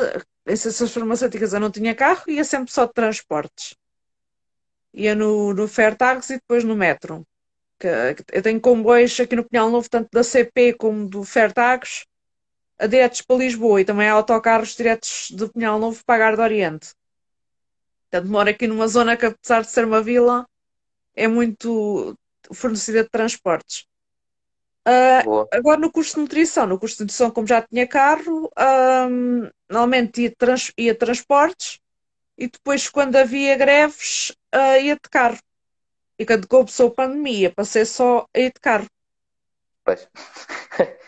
ciências 0.56 0.92
farmacêuticas 0.92 1.54
eu 1.54 1.60
não 1.60 1.72
tinha 1.72 1.96
carro, 1.96 2.24
ia 2.28 2.44
sempre 2.44 2.72
só 2.72 2.86
de 2.86 2.94
transportes. 2.94 3.76
Ia 4.94 5.16
no, 5.16 5.54
no 5.54 5.68
Fairtags 5.68 6.30
e 6.30 6.36
depois 6.36 6.64
no 6.64 6.76
metro 6.76 7.26
eu 8.34 8.42
tenho 8.42 8.60
comboios 8.60 9.20
aqui 9.20 9.36
no 9.36 9.48
Pinhal 9.48 9.70
Novo, 9.70 9.90
tanto 9.90 10.10
da 10.12 10.24
CP 10.24 10.74
como 10.74 11.08
do 11.08 11.24
Fertagos, 11.24 12.06
a 12.78 12.88
diretos 12.88 13.22
para 13.22 13.38
Lisboa 13.38 13.82
e 13.82 13.86
também 13.86 14.10
autocarros 14.10 14.76
diretos 14.76 15.32
do 15.32 15.50
Pinhal 15.50 15.80
Novo 15.80 16.04
para 16.06 16.16
a 16.16 16.18
Garda 16.18 16.44
Oriente. 16.44 16.94
Portanto, 18.10 18.32
moro 18.32 18.50
aqui 18.50 18.68
numa 18.68 18.88
zona 18.88 19.16
que, 19.16 19.28
apesar 19.28 19.62
de 19.62 19.70
ser 19.70 19.86
uma 19.86 20.02
vila, 20.02 20.48
é 21.16 21.28
muito 21.28 22.18
fornecida 22.52 23.04
de 23.04 23.10
transportes. 23.10 23.86
Uh, 24.88 25.48
agora, 25.52 25.80
no 25.80 25.92
curso 25.92 26.16
de 26.16 26.22
nutrição, 26.22 26.66
no 26.66 26.80
curso 26.80 26.98
de 26.98 27.04
nutrição, 27.04 27.30
como 27.30 27.46
já 27.46 27.62
tinha 27.62 27.88
carro, 27.88 28.50
um, 29.08 29.48
normalmente 29.70 30.24
ia, 30.24 30.34
trans, 30.36 30.72
ia 30.76 30.96
transportes 30.96 31.80
e 32.36 32.48
depois, 32.48 32.90
quando 32.90 33.16
havia 33.18 33.56
greves, 33.56 34.36
uh, 34.56 34.82
ia 34.82 34.96
de 34.96 35.10
carro. 35.12 35.38
E 36.18 36.26
quando 36.26 36.48
começou 36.48 36.88
a 36.88 36.94
pandemia, 36.94 37.54
passei 37.54 37.86
só 37.86 38.26
a 38.34 38.40
ir 38.40 38.52
de 38.54 38.60
carro. 38.60 38.88
Pois. 39.84 40.10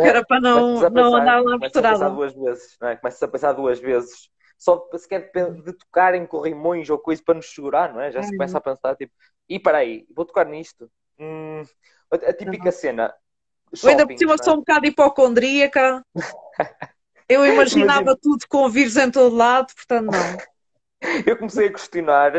Era 0.00 0.24
para 0.24 0.40
não, 0.40 0.74
pensar, 0.74 0.90
não 0.90 1.16
andar 1.16 1.42
lá 1.42 1.58
pensar 1.58 2.08
duas 2.10 2.32
vezes, 2.34 2.76
não 2.80 2.88
é? 2.88 2.96
Começa 2.96 3.24
a 3.24 3.28
pensar 3.28 3.52
duas 3.52 3.80
vezes. 3.80 4.30
Só 4.56 4.88
se 4.96 5.08
quer 5.08 5.30
de 5.30 5.72
tocar 5.72 6.14
em 6.14 6.26
corrimões 6.26 6.88
ou 6.88 6.98
coisa 6.98 7.22
para 7.24 7.34
nos 7.34 7.52
segurar, 7.52 7.92
não 7.92 8.00
é? 8.00 8.10
Já 8.10 8.22
se 8.22 8.30
começa 8.30 8.58
a 8.58 8.60
pensar, 8.60 8.96
tipo, 8.96 9.12
e 9.48 9.58
para 9.58 9.78
aí, 9.78 10.06
vou 10.14 10.24
tocar 10.24 10.46
nisto. 10.46 10.90
Hum, 11.18 11.62
a, 12.10 12.32
típica 12.32 12.66
uhum. 12.66 12.72
cena. 12.72 13.14
Shopping, 13.74 13.90
ainda 13.90 14.06
por 14.06 14.18
cima 14.18 14.34
é? 14.34 14.38
sou 14.38 14.54
um 14.54 14.58
bocado 14.58 14.86
hipocondríaca. 14.86 16.04
Eu 17.28 17.46
imaginava 17.46 18.02
Imagina. 18.02 18.18
tudo 18.20 18.44
com 18.48 18.68
vírus 18.68 18.96
em 18.96 19.10
todo 19.10 19.34
lado, 19.34 19.72
portanto 19.74 20.10
não. 20.12 20.38
Eu 21.26 21.36
comecei 21.36 21.68
a 21.68 21.72
questionar 21.72 22.32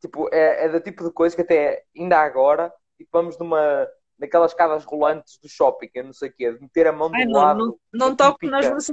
Tipo, 0.00 0.28
é, 0.32 0.66
é 0.66 0.68
do 0.68 0.80
tipo 0.80 1.04
de 1.04 1.10
coisa 1.10 1.34
que 1.34 1.42
até 1.42 1.82
ainda 1.96 2.18
agora, 2.18 2.72
tipo, 2.96 3.10
vamos 3.12 3.36
numa 3.38 3.86
naquelas 4.18 4.50
escadas 4.50 4.84
rolantes 4.84 5.38
do 5.40 5.48
shopping, 5.48 5.90
eu 5.94 6.04
não 6.04 6.12
sei 6.12 6.28
o 6.28 6.32
quê, 6.32 6.52
de 6.52 6.60
meter 6.60 6.88
a 6.88 6.92
mão 6.92 7.10
Ai, 7.14 7.24
do 7.24 7.30
não, 7.30 7.40
lado. 7.40 7.58
Não, 7.58 8.08
não 8.08 8.16
toco 8.16 8.46
nas 8.46 8.92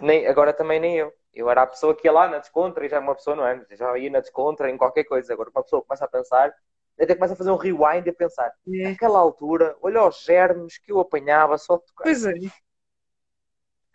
nem 0.00 0.26
Agora 0.26 0.52
também 0.52 0.80
nem 0.80 0.96
eu. 0.96 1.12
Eu 1.36 1.50
era 1.50 1.62
a 1.62 1.66
pessoa 1.66 1.94
que 1.94 2.08
ia 2.08 2.12
lá 2.12 2.26
na 2.26 2.38
descontra 2.38 2.86
e 2.86 2.88
já 2.88 2.96
é 2.96 3.00
uma 3.00 3.14
pessoa, 3.14 3.36
não 3.36 3.46
é? 3.46 3.62
Já 3.72 3.96
ia 3.98 4.08
na 4.08 4.20
descontra 4.20 4.70
em 4.70 4.76
qualquer 4.78 5.04
coisa. 5.04 5.34
Agora 5.34 5.50
uma 5.54 5.62
pessoa 5.62 5.82
começa 5.82 6.06
a 6.06 6.08
pensar, 6.08 6.54
até 6.98 7.14
começa 7.14 7.34
a 7.34 7.36
fazer 7.36 7.50
um 7.50 7.56
rewind 7.56 8.06
e 8.06 8.10
a 8.10 8.14
pensar, 8.14 8.50
é. 8.66 8.88
naquela 8.88 9.18
altura, 9.18 9.76
olha 9.82 10.02
os 10.02 10.22
germes 10.22 10.78
que 10.78 10.90
eu 10.90 10.98
apanhava 10.98 11.58
só 11.58 11.76
de 11.76 11.84
tocar. 11.84 12.04
Pois 12.04 12.24
é. 12.24 12.32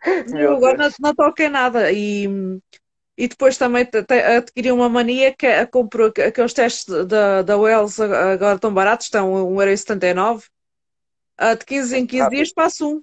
eu 0.40 0.56
agora 0.56 0.78
não, 0.78 0.88
não 1.00 1.14
toquei 1.14 1.48
nada 1.48 1.90
e 1.90 2.28
e 3.16 3.28
depois 3.28 3.58
também 3.58 3.86
adquiri 4.36 4.72
uma 4.72 4.88
mania 4.88 5.34
que 5.34 5.46
é, 5.46 5.66
comprou 5.66 6.08
aqueles 6.08 6.54
testes 6.54 6.86
da, 7.06 7.42
da 7.42 7.58
Wells 7.58 8.00
agora 8.00 8.54
estão 8.54 8.72
baratos, 8.72 9.06
estão 9.06 9.32
1,79€. 9.54 10.44
De 11.58 11.64
15 11.66 11.96
em 11.98 12.06
15 12.06 12.30
dias 12.30 12.52
passo 12.52 12.88
um. 12.88 13.02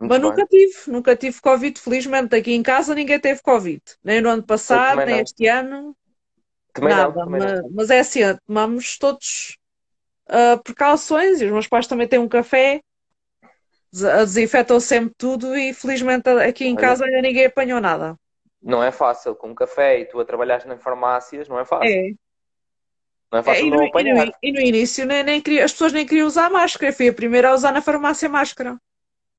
Muito 0.00 0.10
Mas 0.10 0.20
bem. 0.20 0.30
nunca 0.30 0.46
tive, 0.46 0.74
nunca 0.86 1.16
tive 1.16 1.40
Covid, 1.40 1.80
felizmente. 1.80 2.34
Aqui 2.34 2.52
em 2.52 2.62
casa 2.62 2.94
ninguém 2.94 3.20
teve 3.20 3.42
Covid. 3.42 3.82
Nem 4.02 4.20
no 4.20 4.30
ano 4.30 4.42
passado, 4.42 4.96
nem 4.98 5.16
não. 5.16 5.22
este 5.22 5.46
ano. 5.46 5.96
Também 6.72 6.94
nada. 6.94 7.20
Não, 7.20 7.30
mas, 7.30 7.44
não. 7.44 7.70
mas, 7.72 7.90
é 7.90 8.00
assim, 8.00 8.20
tomamos 8.46 8.96
todos 8.96 9.58
uh, 10.28 10.62
precauções 10.62 11.40
e 11.40 11.44
os 11.44 11.52
meus 11.52 11.66
pais 11.66 11.86
também 11.86 12.08
têm 12.08 12.18
um 12.18 12.28
café, 12.28 12.80
desinfetam 13.92 14.80
sempre 14.80 15.14
tudo 15.18 15.54
e 15.54 15.74
felizmente 15.74 16.28
aqui 16.28 16.64
em 16.64 16.76
casa 16.76 17.04
ainda 17.04 17.20
ninguém 17.20 17.46
apanhou 17.46 17.80
nada 17.80 18.16
não 18.62 18.82
é 18.82 18.90
fácil. 18.90 19.34
Com 19.34 19.48
um 19.48 19.54
café 19.54 20.00
e 20.00 20.04
tu 20.04 20.20
a 20.20 20.24
trabalhas 20.24 20.64
em 20.66 20.78
farmácias, 20.78 21.48
não 21.48 21.58
é 21.58 21.64
fácil. 21.64 21.88
É. 21.88 22.12
Não 23.32 23.38
é 23.38 23.42
fácil 23.42 23.64
é, 23.64 23.66
e, 23.66 23.70
no, 23.70 23.82
e, 23.82 24.12
no, 24.12 24.32
e, 24.42 24.52
no, 24.52 24.60
início 24.60 25.06
nem, 25.06 25.22
nem 25.22 25.40
queria, 25.40 25.64
as 25.64 25.72
pessoas 25.72 25.92
nem 25.92 26.06
queriam 26.06 26.26
usar 26.26 26.50
máscara. 26.50 26.90
Eu 26.90 26.96
fui 26.96 27.08
a 27.08 27.12
primeira 27.12 27.50
a 27.50 27.54
usar 27.54 27.72
na 27.72 27.80
farmácia 27.80 28.28
máscara. 28.28 28.76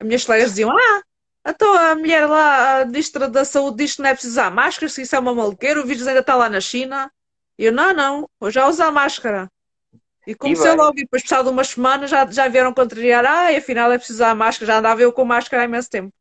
As 0.02 0.06
minhas 0.06 0.24
colegas 0.24 0.50
diziam, 0.50 0.76
ah, 0.76 1.02
Então 1.46 1.72
a 1.74 1.94
mulher 1.94 2.26
lá, 2.26 2.80
a 2.80 2.84
ministra 2.84 3.28
da 3.28 3.44
Saúde, 3.44 3.76
diz 3.76 3.94
que 3.94 4.02
não 4.02 4.08
é 4.08 4.12
preciso 4.12 4.32
usar 4.32 4.50
máscara, 4.50 4.88
se 4.88 5.02
isso 5.02 5.14
é 5.14 5.18
uma 5.18 5.32
maluqueira, 5.32 5.80
o 5.80 5.86
vírus 5.86 6.08
ainda 6.08 6.20
está 6.20 6.34
lá 6.34 6.48
na 6.48 6.60
China. 6.60 7.10
E 7.56 7.66
eu, 7.66 7.72
não, 7.72 7.94
não, 7.94 8.28
vou 8.40 8.50
já 8.50 8.66
usar 8.66 8.90
máscara. 8.90 9.48
E 10.26 10.34
comecei 10.34 10.72
logo, 10.72 10.98
e 10.98 11.02
depois, 11.02 11.22
passado 11.22 11.50
umas 11.50 11.68
semanas, 11.68 12.10
já, 12.10 12.28
já 12.28 12.48
vieram 12.48 12.74
contrariar, 12.74 13.24
ah, 13.24 13.52
e 13.52 13.56
afinal 13.56 13.92
é 13.92 13.98
preciso 13.98 14.18
usar 14.18 14.34
máscara, 14.34 14.72
já 14.72 14.78
andava 14.78 15.02
eu 15.02 15.12
com 15.12 15.24
máscara 15.24 15.62
há 15.62 15.66
imenso 15.66 15.88
tempo. 15.88 16.12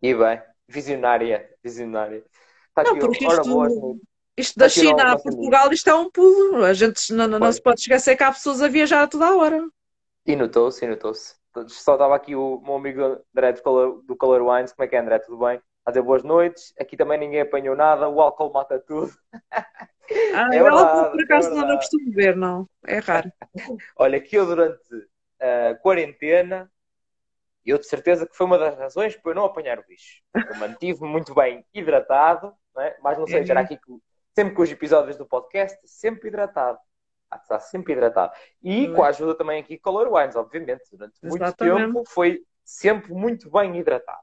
E 0.00 0.14
bem, 0.14 0.40
visionária, 0.68 1.50
visionária. 1.62 2.22
Está 2.68 2.84
não, 2.84 2.98
porque 2.98 3.26
isto, 3.26 3.42
boa, 3.48 3.68
isto 4.36 4.58
da 4.58 4.68
China 4.68 5.12
a 5.12 5.18
Portugal, 5.18 5.72
isto 5.72 5.90
é 5.90 5.94
um 5.94 6.08
pulo. 6.08 6.64
A 6.64 6.74
gente 6.74 7.12
não, 7.12 7.26
não, 7.26 7.38
não 7.40 7.52
se 7.52 7.60
pode 7.60 7.80
esquecer 7.80 8.16
que 8.16 8.22
há 8.22 8.30
pessoas 8.30 8.62
a 8.62 8.68
viajar 8.68 9.02
a 9.02 9.08
toda 9.08 9.26
a 9.26 9.36
hora. 9.36 9.66
E 10.26 10.36
notou-se, 10.36 10.84
e 10.84 10.88
notou-se. 10.88 11.34
Só 11.68 11.94
estava 11.94 12.16
aqui 12.16 12.34
o 12.34 12.60
meu 12.60 12.74
amigo 12.74 13.22
André 13.34 13.52
do 13.52 13.62
Color, 13.62 14.02
do 14.02 14.16
Color 14.16 14.42
Wines. 14.42 14.72
Como 14.72 14.84
é 14.84 14.88
que 14.88 14.96
é, 14.96 14.98
André? 14.98 15.18
Tudo 15.20 15.44
bem? 15.44 15.60
A 15.84 15.90
dizer 15.90 16.02
boas 16.02 16.22
noites. 16.22 16.74
Aqui 16.78 16.96
também 16.96 17.18
ninguém 17.18 17.40
apanhou 17.40 17.76
nada. 17.76 18.08
O 18.08 18.20
álcool 18.20 18.52
mata 18.52 18.78
tudo. 18.78 19.12
Ah, 20.34 20.54
é 20.54 20.62
verdade, 20.62 20.86
álcool, 20.86 21.10
por 21.12 21.22
acaso, 21.22 21.50
é 21.50 21.54
não, 21.54 21.66
não 21.66 21.76
costumo 21.76 22.12
ver, 22.12 22.36
não. 22.36 22.68
É 22.86 22.98
raro. 22.98 23.32
Olha, 23.96 24.20
que 24.20 24.36
eu 24.36 24.44
durante 24.44 25.08
a 25.40 25.74
quarentena, 25.76 26.70
eu 27.64 27.78
de 27.78 27.86
certeza 27.86 28.26
que 28.26 28.36
foi 28.36 28.44
uma 28.44 28.58
das 28.58 28.76
razões 28.76 29.16
para 29.16 29.30
eu 29.30 29.34
não 29.34 29.46
apanhar 29.46 29.78
o 29.78 29.84
bicho. 29.86 30.20
Eu 30.34 30.56
mantive-me 30.56 31.08
muito 31.08 31.34
bem 31.34 31.64
hidratado, 31.72 32.52
não 32.74 32.82
é? 32.82 32.94
mas 33.02 33.16
não 33.16 33.26
sei, 33.26 33.40
é. 33.40 33.50
era 33.50 33.60
aqui 33.60 33.78
que, 33.78 33.92
sempre 34.34 34.54
com 34.54 34.60
os 34.60 34.70
episódios 34.70 35.16
do 35.16 35.24
podcast, 35.24 35.78
sempre 35.86 36.28
hidratado 36.28 36.78
está 37.42 37.58
sempre 37.58 37.92
hidratado. 37.92 38.32
E 38.62 38.88
com 38.88 39.02
a 39.02 39.08
ajuda 39.08 39.34
também 39.34 39.60
aqui 39.60 39.78
Color 39.78 40.12
Wines, 40.12 40.36
obviamente. 40.36 40.82
Durante 40.90 41.14
muito 41.22 41.42
Exatamente. 41.42 41.86
tempo 41.86 42.04
foi 42.08 42.42
sempre 42.64 43.12
muito 43.12 43.50
bem 43.50 43.76
hidratado. 43.76 44.22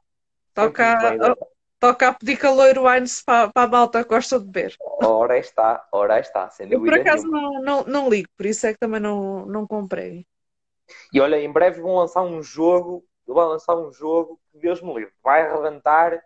Toca, 0.53 0.95
bem 0.95 1.15
hidratado. 1.15 1.47
toca 1.79 2.07
a 2.07 2.13
pedir 2.13 2.37
Color 2.39 2.77
Wines 2.77 3.21
para, 3.23 3.49
para 3.49 3.63
a 3.63 3.67
malta 3.67 4.03
que 4.03 4.09
gosta 4.09 4.39
de 4.39 4.45
beber. 4.45 4.75
Ora 5.03 5.37
está, 5.37 5.87
ora 5.91 6.19
está, 6.19 6.49
sem 6.49 6.71
Eu 6.71 6.79
por 6.79 6.93
acaso 6.93 7.27
não, 7.27 7.61
não, 7.61 7.83
não 7.83 8.09
ligo, 8.09 8.29
por 8.35 8.45
isso 8.45 8.65
é 8.67 8.73
que 8.73 8.79
também 8.79 8.99
não, 8.99 9.45
não 9.45 9.65
comprei. 9.65 10.25
E 11.13 11.21
olha, 11.21 11.39
em 11.39 11.51
breve 11.51 11.81
vão 11.81 11.95
lançar 11.95 12.21
um 12.21 12.41
jogo, 12.43 13.05
vão 13.25 13.47
lançar 13.47 13.75
um 13.75 13.91
jogo 13.91 14.39
que 14.51 14.59
Deus 14.59 14.81
me 14.81 14.93
livre, 14.93 15.13
vai 15.23 15.43
arrebentar 15.43 16.21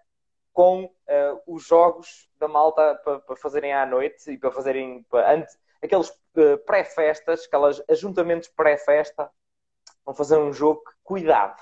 com 0.52 0.86
uh, 0.86 1.41
os 1.45 1.65
jogos 1.65 2.30
da 2.39 2.48
malta 2.48 2.95
para, 3.04 3.19
para 3.19 3.36
fazerem 3.36 3.74
à 3.74 3.86
noite 3.86 4.32
e 4.32 4.38
para 4.38 4.52
fazerem 4.52 5.04
para, 5.10 5.34
antes, 5.34 5.58
aqueles 5.82 6.10
uh, 6.10 6.58
pré-festas, 6.66 7.46
aqueles 7.46 7.82
ajuntamentos 7.90 8.50
pré-festa, 8.50 9.30
vão 10.06 10.14
fazer 10.14 10.38
um 10.38 10.54
jogo 10.54 10.84
que, 10.84 10.92
cuidado. 11.04 11.62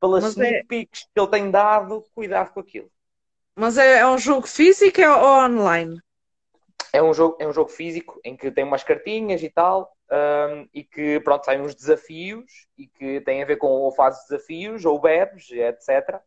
Pelas 0.00 0.24
Mas 0.24 0.32
sneak 0.32 0.56
é... 0.56 0.64
peeks 0.64 1.04
que 1.04 1.20
ele 1.20 1.30
tem 1.30 1.50
dado, 1.50 2.04
cuidado 2.14 2.52
com 2.52 2.60
aquilo. 2.60 2.90
Mas 3.54 3.78
é, 3.78 4.00
é 4.00 4.06
um 4.06 4.18
jogo 4.18 4.46
físico 4.46 5.00
ou 5.00 5.44
online? 5.44 5.98
É 6.92 7.02
um, 7.02 7.12
jogo, 7.12 7.36
é 7.40 7.46
um 7.46 7.52
jogo 7.52 7.70
físico 7.70 8.20
em 8.24 8.36
que 8.36 8.50
tem 8.50 8.64
umas 8.64 8.84
cartinhas 8.84 9.42
e 9.42 9.50
tal, 9.50 9.94
um, 10.10 10.68
e 10.72 10.84
que 10.84 11.20
pronto, 11.20 11.44
saem 11.44 11.60
uns 11.60 11.74
desafios 11.74 12.66
e 12.76 12.86
que 12.86 13.20
tem 13.22 13.42
a 13.42 13.46
ver 13.46 13.56
com 13.56 13.68
ou 13.68 13.90
fazes 13.92 14.26
desafios 14.28 14.84
ou 14.84 15.00
bebes, 15.00 15.50
etc. 15.50 16.20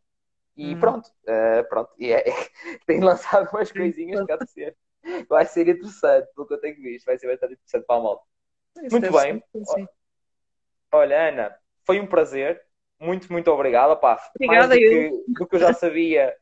E 0.56 0.74
hum. 0.74 0.80
pronto, 0.80 1.08
uh, 1.08 1.68
pronto. 1.68 1.90
E 1.98 2.12
é, 2.12 2.28
é, 2.28 2.34
tem 2.86 3.00
lançado 3.00 3.48
umas 3.52 3.70
coisinhas 3.72 4.24
que 4.24 4.32
há 4.32 4.36
de 4.36 4.50
ser 4.50 4.76
vai 5.28 5.46
ser 5.46 5.68
interessante, 5.68 6.28
pelo 6.34 6.46
que 6.46 6.54
eu 6.54 6.60
tenho 6.60 6.76
visto, 6.76 7.06
vai 7.06 7.18
ser 7.18 7.28
bastante 7.28 7.54
interessante 7.54 7.86
para 7.86 7.96
a 7.96 8.02
malta. 8.02 8.24
muito 8.90 9.12
bem. 9.12 9.42
Ser, 9.64 9.88
Olha, 10.92 11.28
Ana, 11.28 11.56
foi 11.84 12.00
um 12.00 12.06
prazer. 12.06 12.60
Muito, 12.98 13.32
muito 13.32 13.50
obrigada. 13.50 13.96
Pá, 13.96 14.20
Obrigada, 14.34 14.68
mais 14.68 14.80
do 14.80 14.86
que, 14.86 15.24
do 15.28 15.46
que 15.46 15.56
eu 15.56 15.60
já 15.60 15.72
sabia, 15.72 16.34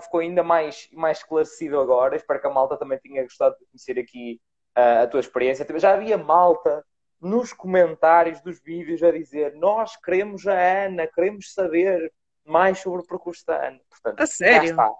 ficou 0.00 0.20
ainda 0.20 0.42
mais, 0.42 0.88
mais 0.92 1.18
esclarecido 1.18 1.78
agora. 1.78 2.16
Espero 2.16 2.40
que 2.40 2.46
a 2.46 2.50
malta 2.50 2.76
também 2.76 2.98
tenha 2.98 3.22
gostado 3.22 3.56
de 3.58 3.66
conhecer 3.66 3.98
aqui 3.98 4.40
uh, 4.76 5.02
a 5.02 5.06
tua 5.06 5.20
experiência. 5.20 5.66
Já 5.78 5.94
havia 5.94 6.18
malta 6.18 6.84
nos 7.20 7.52
comentários 7.52 8.40
dos 8.40 8.60
vídeos 8.60 9.02
a 9.02 9.10
dizer 9.10 9.54
nós 9.54 9.96
queremos 9.96 10.46
a 10.46 10.84
Ana, 10.86 11.06
queremos 11.06 11.52
saber 11.52 12.12
mais 12.44 12.78
sobre 12.78 13.02
o 13.02 13.06
percurso 13.06 13.44
da 13.46 13.68
Ana. 13.68 13.80
Portanto, 13.90 14.20
a 14.20 14.26
sério? 14.26 14.70
Está. 14.70 14.92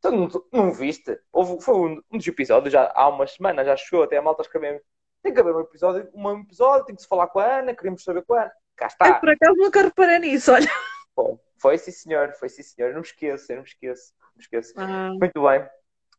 Tu 0.00 0.10
não, 0.10 0.28
não 0.52 0.72
viste? 0.72 1.18
Houve, 1.32 1.62
foi 1.62 1.74
um, 1.74 2.02
um, 2.10 2.18
dos 2.18 2.26
episódios, 2.26 2.72
já 2.72 2.92
há 2.94 3.08
umas 3.08 3.32
semanas, 3.32 3.66
já 3.66 3.76
chegou 3.76 4.04
até 4.04 4.16
a 4.16 4.22
malta 4.22 4.42
escrever. 4.42 4.82
Tem 5.22 5.32
que 5.32 5.40
haver 5.40 5.54
um 5.54 5.60
episódio, 5.60 6.08
um 6.14 6.40
episódio, 6.40 6.86
tem 6.86 6.94
que 6.94 7.02
se 7.02 7.08
falar 7.08 7.26
com 7.28 7.40
a 7.40 7.58
Ana, 7.58 7.74
queremos 7.74 8.04
saber 8.04 8.24
com 8.24 8.34
a 8.34 8.42
Ana. 8.42 8.52
Cá 8.76 8.86
está. 8.86 9.08
Eu 9.08 9.20
por 9.20 9.30
acaso 9.30 9.56
nunca 9.56 9.82
reparei 9.82 10.18
nisso, 10.18 10.52
olha. 10.52 10.68
Bom, 11.16 11.38
foi 11.58 11.78
sim 11.78 11.90
senhor, 11.90 12.32
foi 12.34 12.48
sim 12.48 12.62
senhor. 12.62 12.88
Eu 12.88 12.94
não 12.94 13.00
me 13.00 13.06
esqueço, 13.06 13.50
eu 13.50 13.56
não 13.56 13.62
me 13.62 13.68
esqueço. 13.68 14.12
Não 14.20 14.36
me 14.36 14.42
esqueço. 14.42 14.74
Ah. 14.76 15.10
Muito 15.18 15.42
bem. 15.42 15.66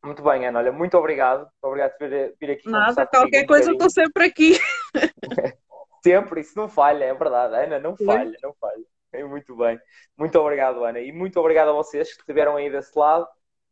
Muito 0.03 0.23
bem, 0.23 0.47
Ana. 0.47 0.59
Olha, 0.59 0.71
muito 0.71 0.97
obrigado. 0.97 1.47
Obrigado 1.61 1.97
por 1.97 2.09
vir, 2.09 2.35
vir 2.39 2.51
aqui. 2.51 2.69
Nada, 2.69 3.05
qualquer 3.05 3.45
coisa 3.45 3.71
estou 3.71 3.89
sempre 3.89 4.25
aqui. 4.25 4.57
sempre, 6.03 6.41
isso 6.41 6.57
não 6.57 6.67
falha, 6.67 7.05
é 7.05 7.13
verdade. 7.13 7.55
Ana, 7.55 7.79
não 7.79 7.95
falha, 7.95 8.37
não 8.41 8.53
falha. 8.59 8.83
Muito 9.27 9.55
bem. 9.55 9.79
Muito 10.17 10.37
obrigado, 10.39 10.83
Ana. 10.83 10.99
E 10.99 11.11
muito 11.11 11.39
obrigado 11.39 11.69
a 11.69 11.73
vocês 11.73 12.13
que 12.13 12.21
estiveram 12.21 12.55
aí 12.55 12.69
desse 12.69 12.97
lado. 12.97 13.27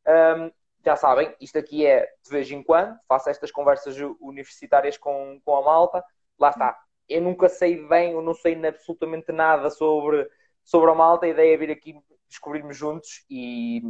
Um, 0.07 0.51
já 0.85 0.95
sabem, 0.95 1.35
isto 1.41 1.57
aqui 1.57 1.85
é 1.85 2.07
de 2.23 2.29
vez 2.29 2.49
em 2.51 2.61
quando, 2.61 2.95
faço 3.07 3.29
estas 3.29 3.51
conversas 3.51 3.97
universitárias 4.19 4.97
com, 4.97 5.41
com 5.43 5.55
a 5.57 5.61
malta. 5.63 6.03
Lá 6.39 6.49
está. 6.49 6.79
Eu 7.09 7.21
nunca 7.21 7.49
sei 7.49 7.87
bem, 7.87 8.11
eu 8.11 8.21
não 8.21 8.33
sei 8.33 8.55
absolutamente 8.65 9.31
nada 9.31 9.69
sobre, 9.69 10.29
sobre 10.63 10.91
a 10.91 10.95
malta. 10.95 11.25
A 11.25 11.29
ideia 11.29 11.53
é 11.53 11.57
vir 11.57 11.71
aqui 11.71 11.99
descobrirmos 12.29 12.77
juntos 12.77 13.25
e, 13.29 13.81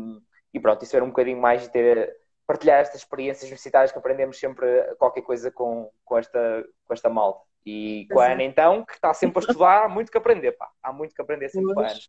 e 0.54 0.60
pronto, 0.60 0.84
isso 0.84 0.96
era 0.96 1.04
um 1.04 1.10
bocadinho 1.10 1.40
mais 1.40 1.64
de 1.64 1.70
ter, 1.70 2.16
partilhar 2.48 2.80
estas 2.80 3.02
experiências 3.02 3.44
universitárias 3.44 3.92
que 3.92 3.98
aprendemos 3.98 4.40
sempre 4.40 4.66
qualquer 4.96 5.22
coisa 5.22 5.52
com, 5.52 5.92
com, 6.04 6.18
esta, 6.18 6.66
com 6.86 6.94
esta 6.94 7.10
malta. 7.10 7.42
E 7.66 8.08
com 8.12 8.20
a 8.20 8.32
Ana, 8.32 8.44
então, 8.44 8.86
que 8.86 8.94
está 8.94 9.14
sempre 9.14 9.40
a 9.40 9.42
estudar, 9.42 9.86
há 9.86 9.90
muito 9.90 10.12
que 10.12 10.18
aprender, 10.18 10.52
pá. 10.52 10.70
Há 10.84 10.94
muito 10.94 11.16
que 11.16 11.22
aprender 11.22 11.50
sempre 11.50 11.74
com 11.74 11.80
a 11.82 11.88
Ana. 11.88 12.00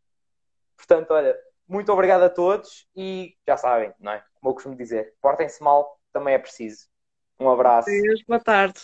Portanto, 0.76 1.10
olha, 1.12 1.36
muito 1.68 1.92
obrigado 1.92 2.22
a 2.22 2.28
todos 2.28 2.86
e 2.94 3.36
já 3.46 3.56
sabem, 3.56 3.92
não 3.98 4.12
é? 4.12 4.22
Como 4.40 4.50
eu 4.50 4.54
costumo 4.54 4.76
dizer, 4.76 5.14
portem-se 5.20 5.62
mal, 5.62 5.98
também 6.12 6.34
é 6.34 6.38
preciso. 6.38 6.86
Um 7.38 7.50
abraço. 7.50 7.90
Deus, 7.90 8.22
boa 8.26 8.40
tarde. 8.40 8.80